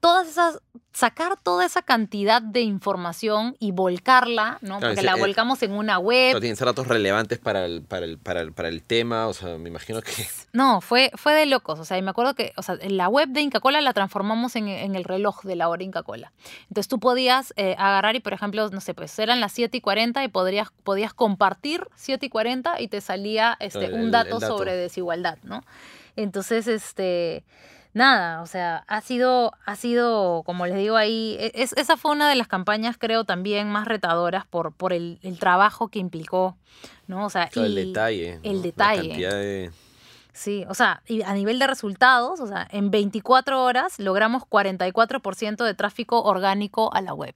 [0.03, 0.61] todas esas,
[0.93, 4.81] sacar toda esa cantidad de información y volcarla, ¿no?
[4.81, 6.41] Porque la eh, volcamos en una web.
[6.41, 9.69] Tienen datos relevantes para el, para, el, para, el, para el tema, o sea, me
[9.69, 10.11] imagino que...
[10.53, 13.29] No, fue, fue de locos, o sea, y me acuerdo que, o sea, la web
[13.29, 16.33] de Inca Cola la transformamos en, el reloj de la hora Inca Cola.
[16.63, 19.81] Entonces tú podías eh, agarrar y, por ejemplo, no sé, pues eran las 7 y
[19.81, 24.59] 40 y podrías, podías compartir 7 y 40 y te salía este, un dato, dato
[24.59, 25.63] sobre desigualdad, ¿no?
[26.17, 27.45] Entonces, este
[27.95, 32.13] nada, o sea, ha sido, ha sido, como les digo ahí, e, es, esa fue
[32.13, 36.57] una de las campañas, creo, también más retadoras por, por el, trabajo que implicó,
[37.07, 37.27] ¿no?
[37.27, 38.41] O sea, el detalle.
[38.43, 39.71] El detalle.
[40.33, 45.65] Sí, o sea, y a nivel de resultados, o sea, en 24 horas logramos 44%
[45.65, 47.35] de tráfico orgánico a la web.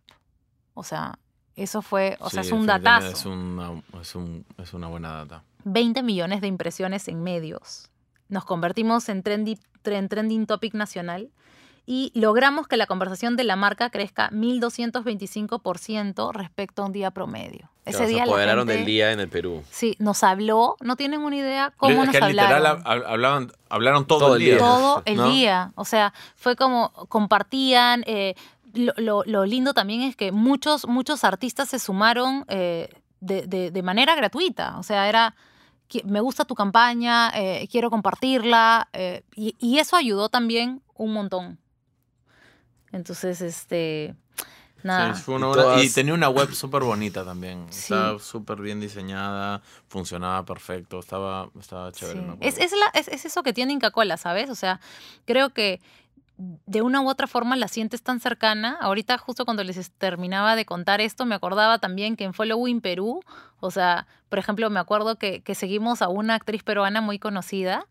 [0.73, 1.19] O sea,
[1.57, 3.09] eso fue, o sea, es un datazo.
[3.09, 5.43] Es una, es, un, es una buena data.
[5.65, 7.91] 20 millones de impresiones en medios.
[8.29, 11.31] Nos convertimos en trendy en trending topic nacional
[11.89, 17.71] y logramos que la conversación de la marca crezca 1225% respecto a un día promedio.
[17.85, 19.63] Ese día se apoderaron del día en el Perú.
[19.71, 22.59] Sí, nos habló, no tienen una idea cómo nos hablaron.
[22.59, 24.59] Literal, hablaron, hablaron todo, el día.
[24.59, 25.71] Todo el día.
[25.77, 28.03] O sea, fue como compartían.
[28.07, 28.35] Eh,
[28.75, 32.89] lo, lindo también es que muchos, muchos artistas se sumaron eh,
[33.21, 34.77] de, de manera gratuita.
[34.79, 35.37] O sea, era
[36.05, 41.59] me gusta tu campaña, eh, quiero compartirla, eh, y, eso ayudó también un montón.
[42.93, 44.15] Entonces, este,
[44.83, 45.15] nada.
[45.83, 51.93] y, tenía una web súper bonita también, estaba súper bien diseñada, funcionaba perfecto, estaba, estaba
[51.93, 52.23] chévere.
[52.41, 54.51] Es, es, es, eso que tiene Inca Cola, ¿sabes?
[54.51, 54.81] O sea,
[55.25, 55.81] creo que
[56.39, 58.77] de una u otra forma la sientes tan cercana.
[58.81, 63.23] Ahorita justo cuando les terminaba de contar esto, me acordaba también que en Following Perú,
[63.61, 67.87] o sea, por ejemplo, me acuerdo que, que seguimos a una actriz peruana muy conocida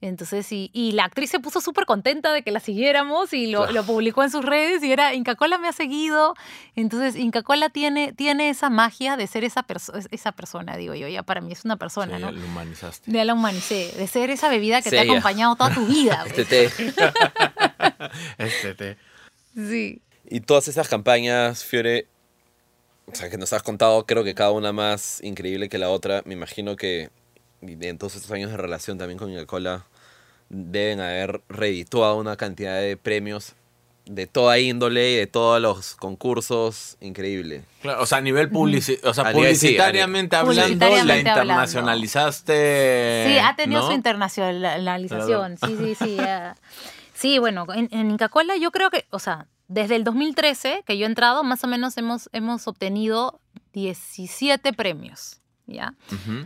[0.00, 3.70] entonces, y, y la actriz se puso súper contenta de que la siguiéramos y lo,
[3.72, 6.34] lo, publicó en sus redes y era, Inca Cola me ha seguido.
[6.76, 9.66] Entonces, Inca Cola tiene, tiene esa magia de ser esa,
[10.10, 12.30] esa persona, digo yo, ya para mí es una persona, sí, ¿no?
[12.30, 13.10] Ya la humanizaste.
[13.10, 16.24] Ya la humanicé, de ser esa bebida que te ha acompañado toda tu vida.
[16.26, 16.70] este té.
[18.38, 18.96] este.
[19.54, 20.02] Sí.
[20.28, 22.06] Y todas esas campañas, Fiore,
[23.06, 26.22] o sea, que nos has contado, creo que cada una más increíble que la otra.
[26.26, 27.10] Me imagino que
[27.62, 29.86] en todos estos años de relación también con Coca-Cola,
[30.48, 33.54] deben haber redituado una cantidad de premios
[34.08, 37.62] de toda índole y de todos los concursos, increíble.
[37.82, 43.26] Claro, o sea, a nivel o sea, publicitariamente hablando, la internacionalizaste.
[43.28, 45.58] Sí, ha tenido su internacionalización.
[45.58, 46.16] Sí, sí, sí.
[47.18, 51.04] sí, bueno, en, en Inca-Cola yo creo que, o sea, desde el 2013 que yo
[51.04, 53.40] he entrado, más o menos hemos, hemos obtenido
[53.72, 55.40] 17 premios.
[55.68, 55.94] ¿ya?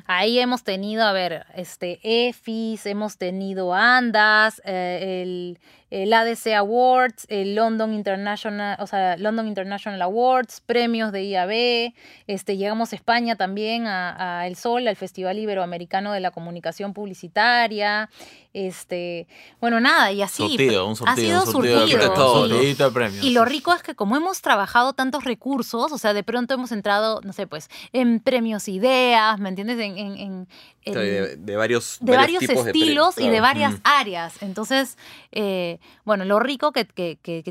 [0.07, 5.59] Ahí hemos tenido, a ver, este, EFIS, hemos tenido ANDAS, eh, el,
[5.93, 11.93] el, ADC Awards, el London International, o sea, London International Awards, premios de IAB,
[12.27, 18.09] este, llegamos a España también, a, El Sol, al Festival Iberoamericano de la Comunicación Publicitaria,
[18.55, 19.27] este,
[19.61, 20.43] bueno, nada, y así.
[20.43, 23.23] un ha sido surtido, de premios.
[23.23, 26.73] Y lo rico es que como hemos trabajado tantos recursos, o sea, de pronto hemos
[26.73, 29.79] entrado, no sé, pues, en premios ideas, ¿me entiendes?
[29.79, 30.49] En, en,
[30.85, 34.43] de, varios, de varios, estilos y de varias áreas.
[34.43, 34.99] Entonces,
[35.31, 36.85] eh, bueno, lo rico que,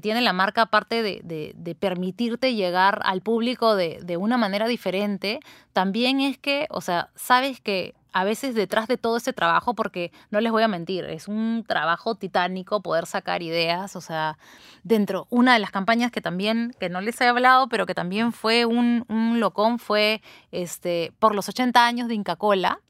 [0.02, 5.40] tiene la marca, aparte de, permitirte llegar al público de, una manera diferente,
[5.74, 10.12] también es que, o sea, sabes que a veces detrás de todo ese trabajo, porque
[10.32, 14.38] no les voy a mentir, es un trabajo titánico poder sacar ideas, o sea,
[14.84, 18.34] dentro, una de las campañas que también, que no les he hablado, pero que también
[18.34, 20.22] fue un, un locón, fue
[20.52, 22.82] este, por los 80 años de Inca Cola,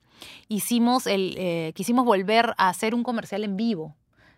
[0.48, 3.96] hicimos el, eh, quisimos volver a hacer un comercial en vivo.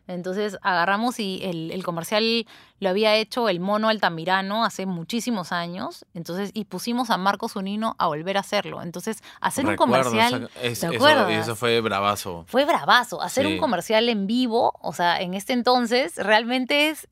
[0.07, 2.45] Entonces agarramos y el, comercial
[2.79, 6.05] lo había hecho el mono Altamirano hace muchísimos años.
[6.13, 8.81] Entonces, y pusimos a Marcos Unino a volver a hacerlo.
[8.81, 10.49] Entonces, hacer un comercial.
[10.61, 11.29] ¿Te acuerdas?
[11.29, 12.43] Eso, eso, fue bravazo.
[12.47, 13.21] Fue bravazo.
[13.21, 17.07] Hacer un comercial en vivo, o sea, en este entonces, realmente es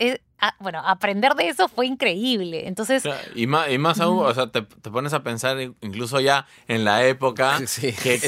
[0.60, 2.68] bueno, aprender de eso fue increíble.
[2.68, 3.04] Entonces.
[3.36, 7.06] Y más, y más aún, o sea, te, pones a pensar incluso ya en la
[7.06, 7.60] época
[8.02, 8.20] que,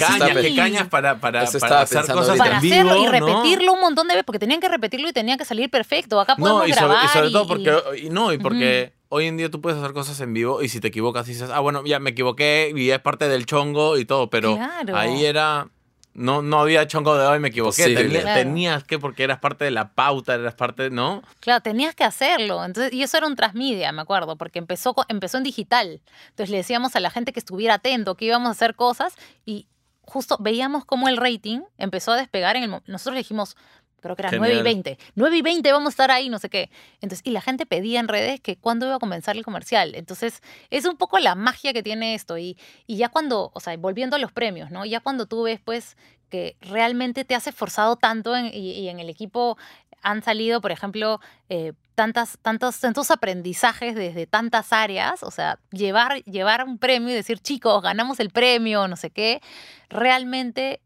[0.55, 4.59] cañas para, para, hacer cosas para hacerlo y repetirlo un montón de veces, porque tenían
[4.59, 6.19] que repetirlo y tenían que salir perfecto.
[6.19, 7.07] Acá podemos no, y grabar.
[7.09, 8.09] Sobre, y sobre todo porque.
[8.09, 8.93] no, y porque.
[9.15, 11.59] Hoy en día tú puedes hacer cosas en vivo y si te equivocas dices, ah,
[11.59, 14.57] bueno, ya me equivoqué y es parte del chongo y todo, pero
[14.91, 15.67] ahí era,
[16.13, 17.95] no, no había chongo de hoy, me equivoqué.
[18.23, 21.23] Tenías que, porque eras parte de la pauta, eras parte, ¿no?
[21.39, 22.63] Claro, tenías que hacerlo.
[22.63, 26.01] Entonces, y eso era un transmedia, me acuerdo, porque empezó, empezó en digital.
[26.29, 29.67] Entonces le decíamos a la gente que estuviera atento, que íbamos a hacer cosas y
[30.01, 32.55] justo veíamos cómo el rating empezó a despegar.
[32.55, 33.55] En el, nosotros le dijimos,
[34.03, 34.97] creo que era 9 y 20.
[35.15, 36.69] 9 y 20 vamos a estar ahí, no sé qué.
[37.01, 39.95] Entonces, y la gente pedía en redes que cuándo iba a comenzar el comercial.
[39.95, 42.37] Entonces, es un poco la magia que tiene esto.
[42.37, 44.85] Y, y ya cuando, o sea, volviendo a los premios, ¿no?
[44.85, 45.97] Ya cuando tú ves, pues,
[46.33, 49.55] que realmente te has esforzado tanto y, en el equipo
[50.01, 56.23] han salido, por ejemplo, eh, tantas, tantos, tantos aprendizajes desde tantas áreas, o sea, llevar,
[56.23, 59.41] llevar un premio y decir, chicos, ganamos el premio, no sé qué,
[59.89, 60.81] realmente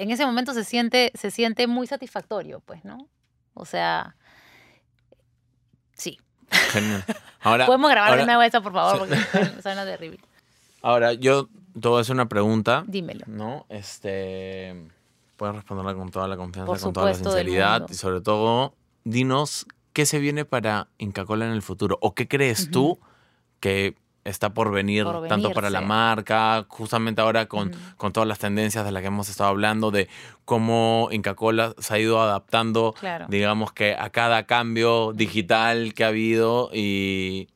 [0.00, 3.06] en ese momento se siente, se siente muy satisfactorio, pues, ¿no?
[3.52, 4.16] O sea,
[5.92, 6.18] sí.
[6.50, 7.04] Genial.
[7.40, 10.18] Ahora, Podemos grabar nuevo eso, por favor, porque suena terrible.
[10.80, 12.82] Ahora, yo te voy a hacer una pregunta.
[12.86, 13.26] Dímelo.
[13.26, 13.66] ¿No?
[13.68, 14.88] Este.
[15.36, 17.86] Puedes responderla con toda la confianza, con toda la sinceridad.
[17.90, 18.74] Y sobre todo,
[19.04, 21.98] dinos qué se viene para Inca Cola en el futuro.
[22.00, 22.98] ¿O qué crees tú
[23.60, 28.84] que está por venir, tanto para la marca, justamente ahora con, con, todas las tendencias
[28.84, 30.08] de las que hemos estado hablando, de
[30.44, 32.94] cómo Inca Cola se ha ido adaptando,
[33.28, 37.48] digamos que a cada cambio digital que ha habido y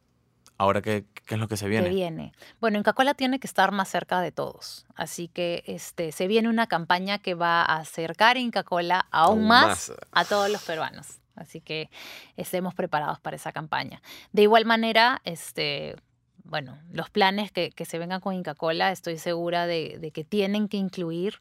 [0.56, 1.88] ahora qué, qué es lo que se viene.
[1.88, 2.32] Se viene.
[2.60, 6.48] Bueno, Inca Cola tiene que estar más cerca de todos, así que este, se viene
[6.48, 11.20] una campaña que va a acercar Inca Cola aún, más a todos los peruanos.
[11.36, 11.90] Así que
[12.36, 14.00] estemos preparados para esa campaña.
[14.32, 15.96] De igual manera, este,
[16.44, 20.76] bueno, los planes que, se vengan con Inca Cola, estoy segura de, que tienen que
[20.76, 21.40] incluir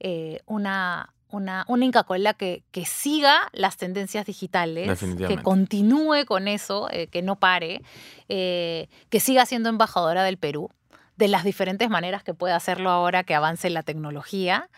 [0.00, 6.46] eh, una, una, una Inca Cola que, que, siga las tendencias digitales, que continúe con
[6.46, 7.82] eso, eh, que no pare,
[8.28, 10.70] eh, que siga siendo embajadora del Perú,
[11.16, 14.68] de las diferentes maneras que puede hacerlo ahora que avance la tecnología.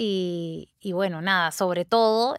[0.00, 2.36] Y, bueno, nada, sobre todo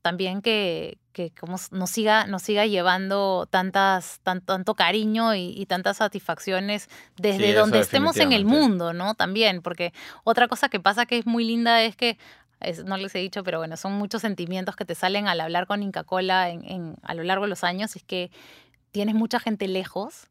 [0.00, 6.88] también que, que como nos siga, nos siga llevando tantas, tanto cariño y, tantas satisfacciones
[7.16, 9.14] desde donde estemos en el mundo, ¿no?
[9.14, 9.94] También, porque
[10.24, 12.18] otra cosa que pasa que es muy linda es que
[12.84, 15.82] no les he dicho, pero bueno, son muchos sentimientos que te salen al hablar con
[15.82, 18.30] Inca Cola en, a lo largo de los años, es que
[18.90, 20.28] tienes mucha gente lejos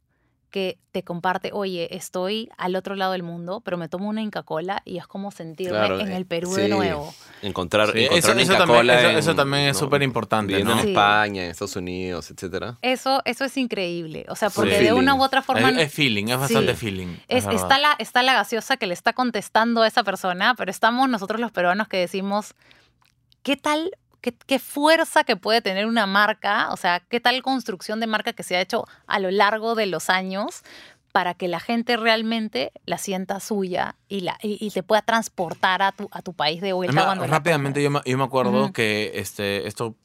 [0.53, 4.43] que te comparte, oye, estoy al otro lado del mundo, pero me tomo una Inca
[4.43, 7.11] Cola y es como sentirme en el Perú de nuevo.
[7.41, 9.17] Encontrar, encontrar eso, Inca Cola.
[9.17, 10.59] Eso, también es súper importante.
[10.59, 12.77] en España, en Estados Unidos, etcétera.
[12.83, 14.27] Eso, eso es increíble.
[14.29, 15.71] O sea, porque de una u otra forma.
[15.71, 17.17] Es, feeling, es bastante feeling.
[17.27, 21.41] está, la, está la gaseosa que le está contestando a esa persona, pero estamos nosotros
[21.41, 22.53] los peruanos que decimos.
[23.41, 23.89] ¿Qué tal
[24.31, 28.43] qué, fuerza que puede tener una marca, o sea, qué tal construcción de marca que
[28.43, 30.63] se ha hecho a lo largo de los años
[31.11, 35.91] para que la gente realmente la sienta suya y, la, y, te pueda transportar a
[35.91, 37.15] tu, a tu país de vuelta.
[37.27, 39.95] rápidamente, yo me, yo me acuerdo que este, esto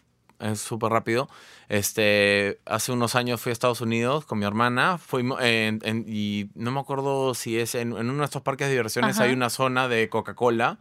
[0.40, 1.28] es súper rápido.
[1.68, 6.80] Este, hace unos años fui a Estados Unidos con mi hermana fuimos y no me
[6.80, 10.78] acuerdo si es en, uno de estos parques de diversiones hay una zona de Coca-Cola.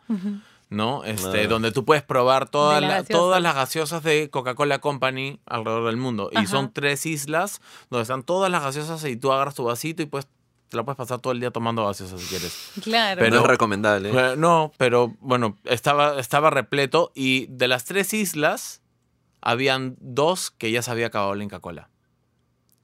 [0.69, 1.03] ¿No?
[1.03, 6.29] Este, donde tú puedes probar todas todas las gaseosas de Coca-Cola Company alrededor del mundo.
[6.31, 10.05] Y son tres islas donde están todas las gaseosas y tú agarras tu vasito y
[10.05, 10.27] pues
[10.69, 12.71] te la puedes pasar todo el día tomando gaseosas si quieres.
[12.83, 13.19] Claro.
[13.19, 14.11] Pero no es recomendable.
[14.11, 14.35] ¿eh?
[14.37, 18.81] no, pero bueno, estaba, estaba repleto y de las tres islas
[19.41, 21.89] habían dos que ya se había acabado la Inca Cola.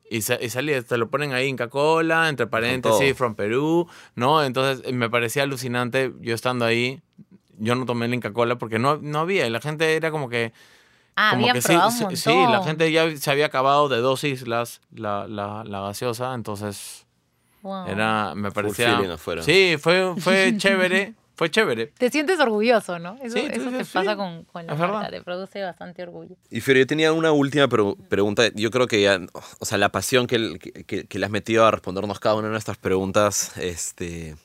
[0.10, 4.44] Y, y salía, te lo ponen ahí Inca Cola, entre paréntesis, from Perú, ¿no?
[4.44, 7.02] Entonces me parecía alucinante yo estando ahí,
[7.58, 9.48] yo no tomé el Inca Cola porque no, no había.
[9.48, 10.54] Y la gente era como que.
[11.16, 11.76] Ah, como que sí,
[12.16, 17.06] sí, la gente ya se había acabado de dos islas la, la, la gaseosa, entonces.
[17.88, 19.18] Era, me parecía.
[19.18, 21.88] Full sí, fue, fue chévere, fue chévere.
[21.98, 23.16] Te sientes orgulloso, ¿no?
[23.22, 26.36] Eso, eso te pasa con, con la marca, te produce bastante orgullo.
[26.50, 28.50] Y Fiore, yo tenía una última pregunta.
[28.56, 29.22] Yo creo que ya,
[29.60, 32.52] o sea, la pasión que, que, que, le has metido a respondernos cada una de
[32.52, 34.36] nuestras preguntas, este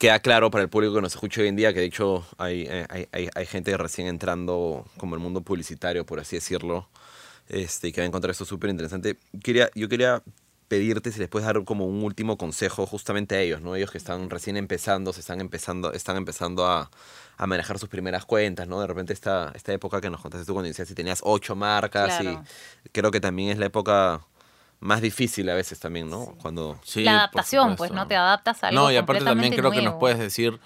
[0.00, 2.66] queda claro para el público que nos escucha hoy en día que de hecho hay,
[2.88, 6.88] hay, hay, hay gente recién entrando como el mundo publicitario, por así decirlo,
[7.50, 9.18] este, y que va a encontrar esto súper interesante.
[9.44, 10.22] Quería, yo quería
[10.68, 13.76] pedirte si les puedes dar como un último consejo justamente a ellos, ¿no?
[13.76, 16.90] Ellos que están recién empezando, se están empezando, están empezando a,
[17.36, 18.80] a manejar sus primeras cuentas, ¿no?
[18.80, 22.22] De repente esta, esta época que nos contaste tú cuando decías si tenías ocho marcas
[22.22, 22.38] y
[22.90, 24.22] creo que también es la época
[24.80, 26.34] más difícil a veces también, ¿no?
[26.40, 28.06] Cuando la adaptación, pues, ¿no?
[28.06, 30.58] Te adaptas a algo No, y aparte también creo que nos puedes decir,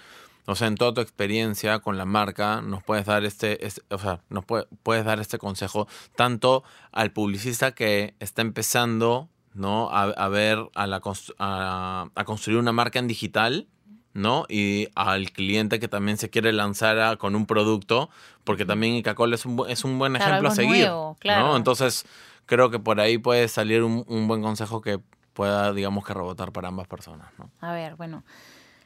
[0.45, 3.59] o sea, en toda tu experiencia con la marca, nos puedes dar este,
[3.89, 9.89] o sea, nos puedes dar este consejo tanto al publicista que está empezando, ¿no?
[9.91, 11.01] A, ver, a, la,
[11.39, 13.67] a, construir una marca en digital,
[14.13, 14.45] ¿no?
[14.47, 18.09] Y al cliente que también se quiere lanzar con un producto,
[18.45, 20.89] porque también Ica-Cola es un, es un buen ejemplo a seguir,
[21.19, 21.47] claro.
[21.47, 21.57] ¿no?
[21.57, 22.05] Entonces
[22.45, 24.99] creo que por ahí puede salir un, un, buen consejo que
[25.33, 27.27] pueda, digamos, que rebotar para ambas personas.
[27.37, 27.49] ¿no?
[27.59, 28.23] A ver, bueno,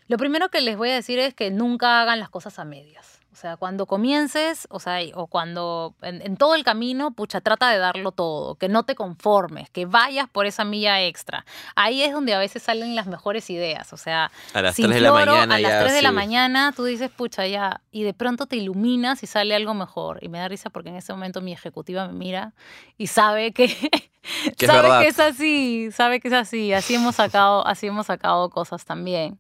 [0.08, 3.19] lo primero que les voy a decir es que nunca hagan las cosas a medias.
[3.40, 7.78] O sea, cuando comiences, o sea, o cuando en, todo el camino, pucha, trata de
[7.78, 11.46] darlo todo, que no te conformes, que vayas por esa milla extra.
[11.74, 13.94] Ahí es donde a veces salen las mejores ideas.
[13.94, 15.56] O sea, a las 3 de la mañana.
[15.56, 19.24] A las 3 de la mañana tú dices, pucha, ya, y de pronto te iluminas
[19.24, 20.20] y sale algo mejor.
[20.22, 22.52] Y me da risa porque en ese momento mi ejecutiva me mira
[22.98, 23.70] y sabe que.
[24.58, 26.74] sabe que es así, sabe que es así.
[26.74, 29.40] Así hemos sacado, así hemos sacado cosas también,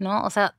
[0.00, 0.24] ¿no?
[0.24, 0.56] O sea,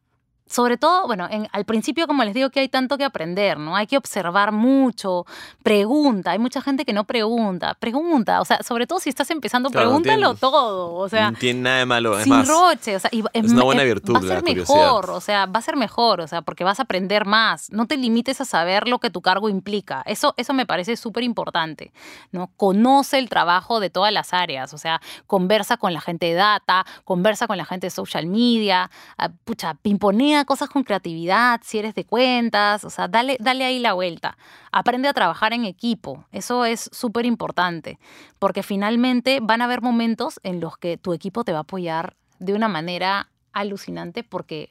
[0.47, 3.75] sobre todo, bueno, en, al principio, como les digo, que hay tanto que aprender, ¿no?
[3.75, 5.25] Hay que observar mucho,
[5.63, 6.31] pregunta.
[6.31, 7.73] Hay mucha gente que no pregunta.
[7.75, 10.93] Pregunta, o sea, sobre todo si estás empezando, pregúntalo todo.
[10.95, 12.17] O sea, no tiene nada de malo.
[12.17, 14.15] Es sin roche, o sea, es una buena virtud.
[14.15, 16.83] Va a ser mejor, o sea, va a ser mejor, o sea, porque vas a
[16.83, 17.71] aprender más.
[17.71, 20.03] No te limites a saber lo que tu cargo implica.
[20.05, 21.91] Eso, eso me parece súper importante,
[22.31, 22.51] ¿no?
[22.57, 26.85] Conoce el trabajo de todas las áreas, o sea, conversa con la gente de data,
[27.03, 31.95] conversa con la gente de social media, ah, pucha, pimponea cosas con creatividad, si eres
[31.95, 34.37] de cuentas, o sea, dale, dale ahí la vuelta.
[34.71, 37.99] Aprende a trabajar en equipo, eso es súper importante,
[38.39, 42.15] porque finalmente van a haber momentos en los que tu equipo te va a apoyar
[42.39, 44.69] de una manera alucinante, porque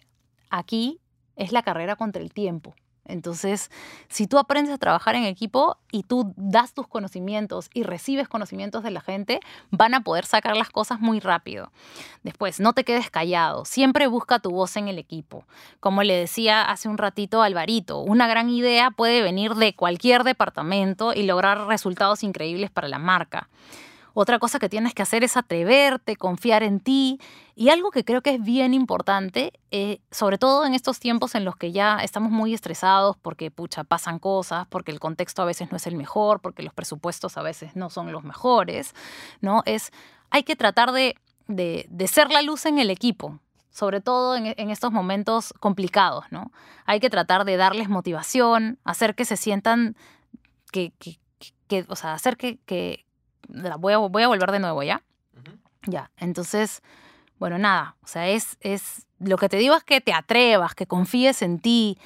[0.51, 1.01] aquí
[1.37, 2.75] es la carrera contra el tiempo.
[3.09, 3.71] Entonces,
[4.09, 8.83] si tú aprendes a trabajar en equipo y tú das tus conocimientos y recibes conocimientos
[8.83, 9.41] de la gente,
[9.71, 11.71] van a poder sacar las cosas muy rápido.
[12.23, 15.45] Después, no te quedes callado, siempre busca tu voz en el equipo.
[15.81, 21.13] Como le decía hace un ratito Alvarito, una gran idea puede venir de cualquier departamento
[21.15, 23.49] y lograr resultados increíbles para la marca.
[24.19, 27.21] Otra cosa que tienes que hacer es atreverte, confiar en ti.
[27.55, 31.45] Y algo que creo que es bien importante, eh, sobre todo en estos tiempos en
[31.45, 35.71] los que ya estamos muy estresados porque, pucha, pasan cosas, porque el contexto a veces
[35.71, 38.95] no es el mejor, porque los presupuestos a veces no son los mejores,
[39.43, 39.63] ¿no?
[39.67, 39.91] Es,
[40.31, 43.39] hay que tratar de, de, ser la luz en el equipo,
[43.71, 46.53] sobre todo en, estos momentos complicados, ¿no?
[46.87, 49.95] Hay que tratar de darles motivación, hacer que se sientan
[50.73, 50.95] que,
[51.89, 53.06] o sea, hacer que,
[53.79, 55.03] voy a, voy a volver de nuevo, ¿ya?
[55.87, 56.83] Ya, entonces,
[57.39, 60.87] bueno, nada, o sea, es, es, lo que te digo es que te atrevas, que
[60.87, 61.99] confíes en ti,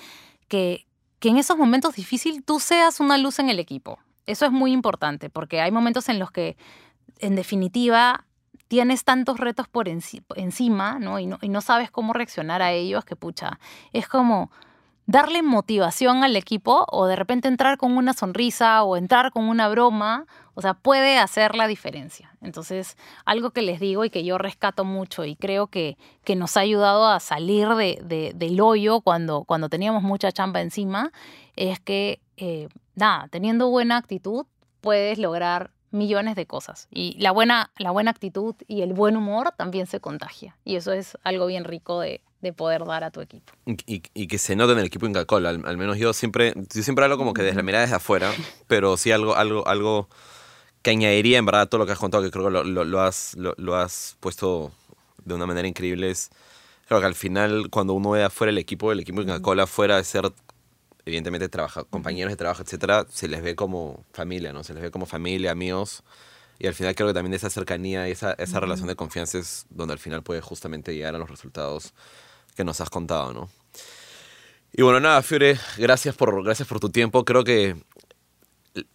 [0.48, 0.86] que,
[1.18, 3.98] que en esos momentos difíciles tú seas una luz en el equipo.
[4.26, 6.56] Eso es muy importante, porque hay momentos en los que,
[7.18, 8.26] en definitiva,
[8.68, 11.18] tienes tantos retos por encima, ¿no?
[11.18, 11.38] Y, ¿no?
[11.40, 13.58] y no sabes cómo reaccionar a ellos, que pucha,
[13.92, 14.52] es como
[15.10, 19.68] darle motivación al equipo o de repente entrar con una sonrisa o entrar con una
[19.68, 22.36] broma, o sea, puede hacer la diferencia.
[22.40, 26.56] Entonces, algo que les digo y que yo rescato mucho y creo que, que nos
[26.56, 31.10] ha ayudado a salir de, del hoyo cuando, cuando teníamos mucha chamba encima,
[31.56, 34.46] es que, eh, nada, teniendo buena actitud,
[34.80, 36.86] puedes lograr millones de cosas.
[36.88, 40.56] Y la buena, la buena actitud y el buen humor también se contagia.
[40.64, 43.52] Y eso es algo bien rico de, de poder dar a tu equipo.
[43.66, 45.50] Y, y, que se note en el equipo en Cola.
[45.50, 48.32] Al, al, menos yo siempre, yo siempre hablo como que desde la mirada desde afuera,
[48.66, 50.08] pero sí algo, algo, algo
[50.82, 52.84] que añadiría en verdad a todo lo que has contado, que creo que lo, lo,
[52.84, 54.72] lo has, lo, has puesto
[55.24, 56.10] de una manera increíble.
[56.10, 56.30] Es,
[56.86, 59.96] creo que al final, cuando uno ve afuera el equipo, el equipo en Coca-Cola, fuera
[59.96, 60.32] de ser
[61.04, 64.64] evidentemente trabaja, compañeros de trabajo, etcétera, se les ve como familia, ¿no?
[64.64, 66.02] Se les ve como familia, amigos.
[66.58, 69.66] Y al final creo que también esa cercanía y esa, esa relación de confianza es
[69.70, 71.94] donde al final puede justamente llegar a los resultados
[72.56, 73.48] que nos has contado, ¿no?
[74.72, 77.24] Y bueno, nada, Fiore, gracias por, gracias por tu tiempo.
[77.24, 77.76] Creo que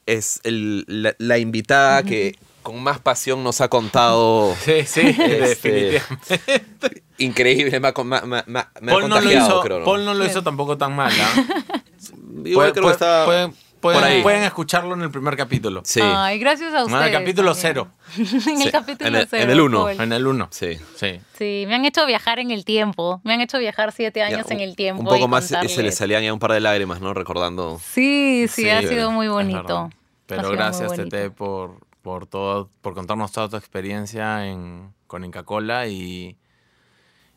[0.05, 4.55] es la, invitada que con más pasión nos ha contado.
[4.63, 7.03] Sí, sí, Este, definitivamente.
[7.17, 9.79] Increíble, me ha, ha Paul no, lo hizo, creo.
[9.79, 9.85] ¿no?
[9.85, 11.13] Paul no lo hizo tampoco tan mal.
[11.19, 11.81] ¿ah?
[12.45, 13.51] Igual creo que está
[13.86, 14.21] pueden- por ahí.
[14.23, 15.81] pueden escucharlo en el primer capítulo.
[15.86, 17.01] Sí, Ay, gracias a No, ustedes.
[17.01, 17.61] en el capítulo también.
[17.61, 17.88] cero.
[18.17, 19.43] en el Sí, capítulo en el- cero.
[19.43, 19.81] en el uno.
[19.83, 20.01] cool.
[20.01, 20.47] En el 1.
[20.51, 20.77] sí.
[20.95, 21.19] Sí.
[21.38, 23.21] Sí, me han hecho viajar en el tiempo.
[23.23, 25.01] Me han hecho viajar siete Ya, años en el tiempo.
[25.01, 25.95] Un poco y más y se le contarles.
[25.95, 27.13] salían ya un par de lágrimas, ¿no?
[27.13, 27.79] Recordando.
[27.83, 29.89] Sí, sí, Sí, ha sido muy bonito.
[30.27, 30.91] Pero gracias.
[30.93, 36.36] Tete, por, por todo, por contarnos toda tu experiencia en, con Inca Cola y,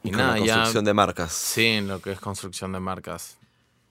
[0.03, 0.55] y, Y con nada, la ya.
[0.55, 1.33] construcción de marcas.
[1.33, 3.38] Sí, en lo que es construcción de marcas.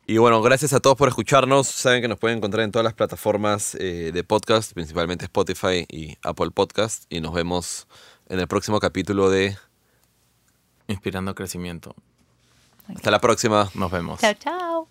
[0.09, 1.67] Y bueno, gracias a todos por escucharnos.
[1.67, 6.17] Saben que nos pueden encontrar en todas las plataformas eh, de podcast, principalmente Spotify y
[6.23, 7.03] Apple Podcast.
[7.09, 7.89] Y nos vemos
[8.29, 9.57] en el próximo capítulo de...
[10.87, 11.93] Inspirando crecimiento.
[12.87, 13.69] Hasta la próxima.
[13.73, 14.21] Nos vemos.
[14.21, 14.87] Chao, chao.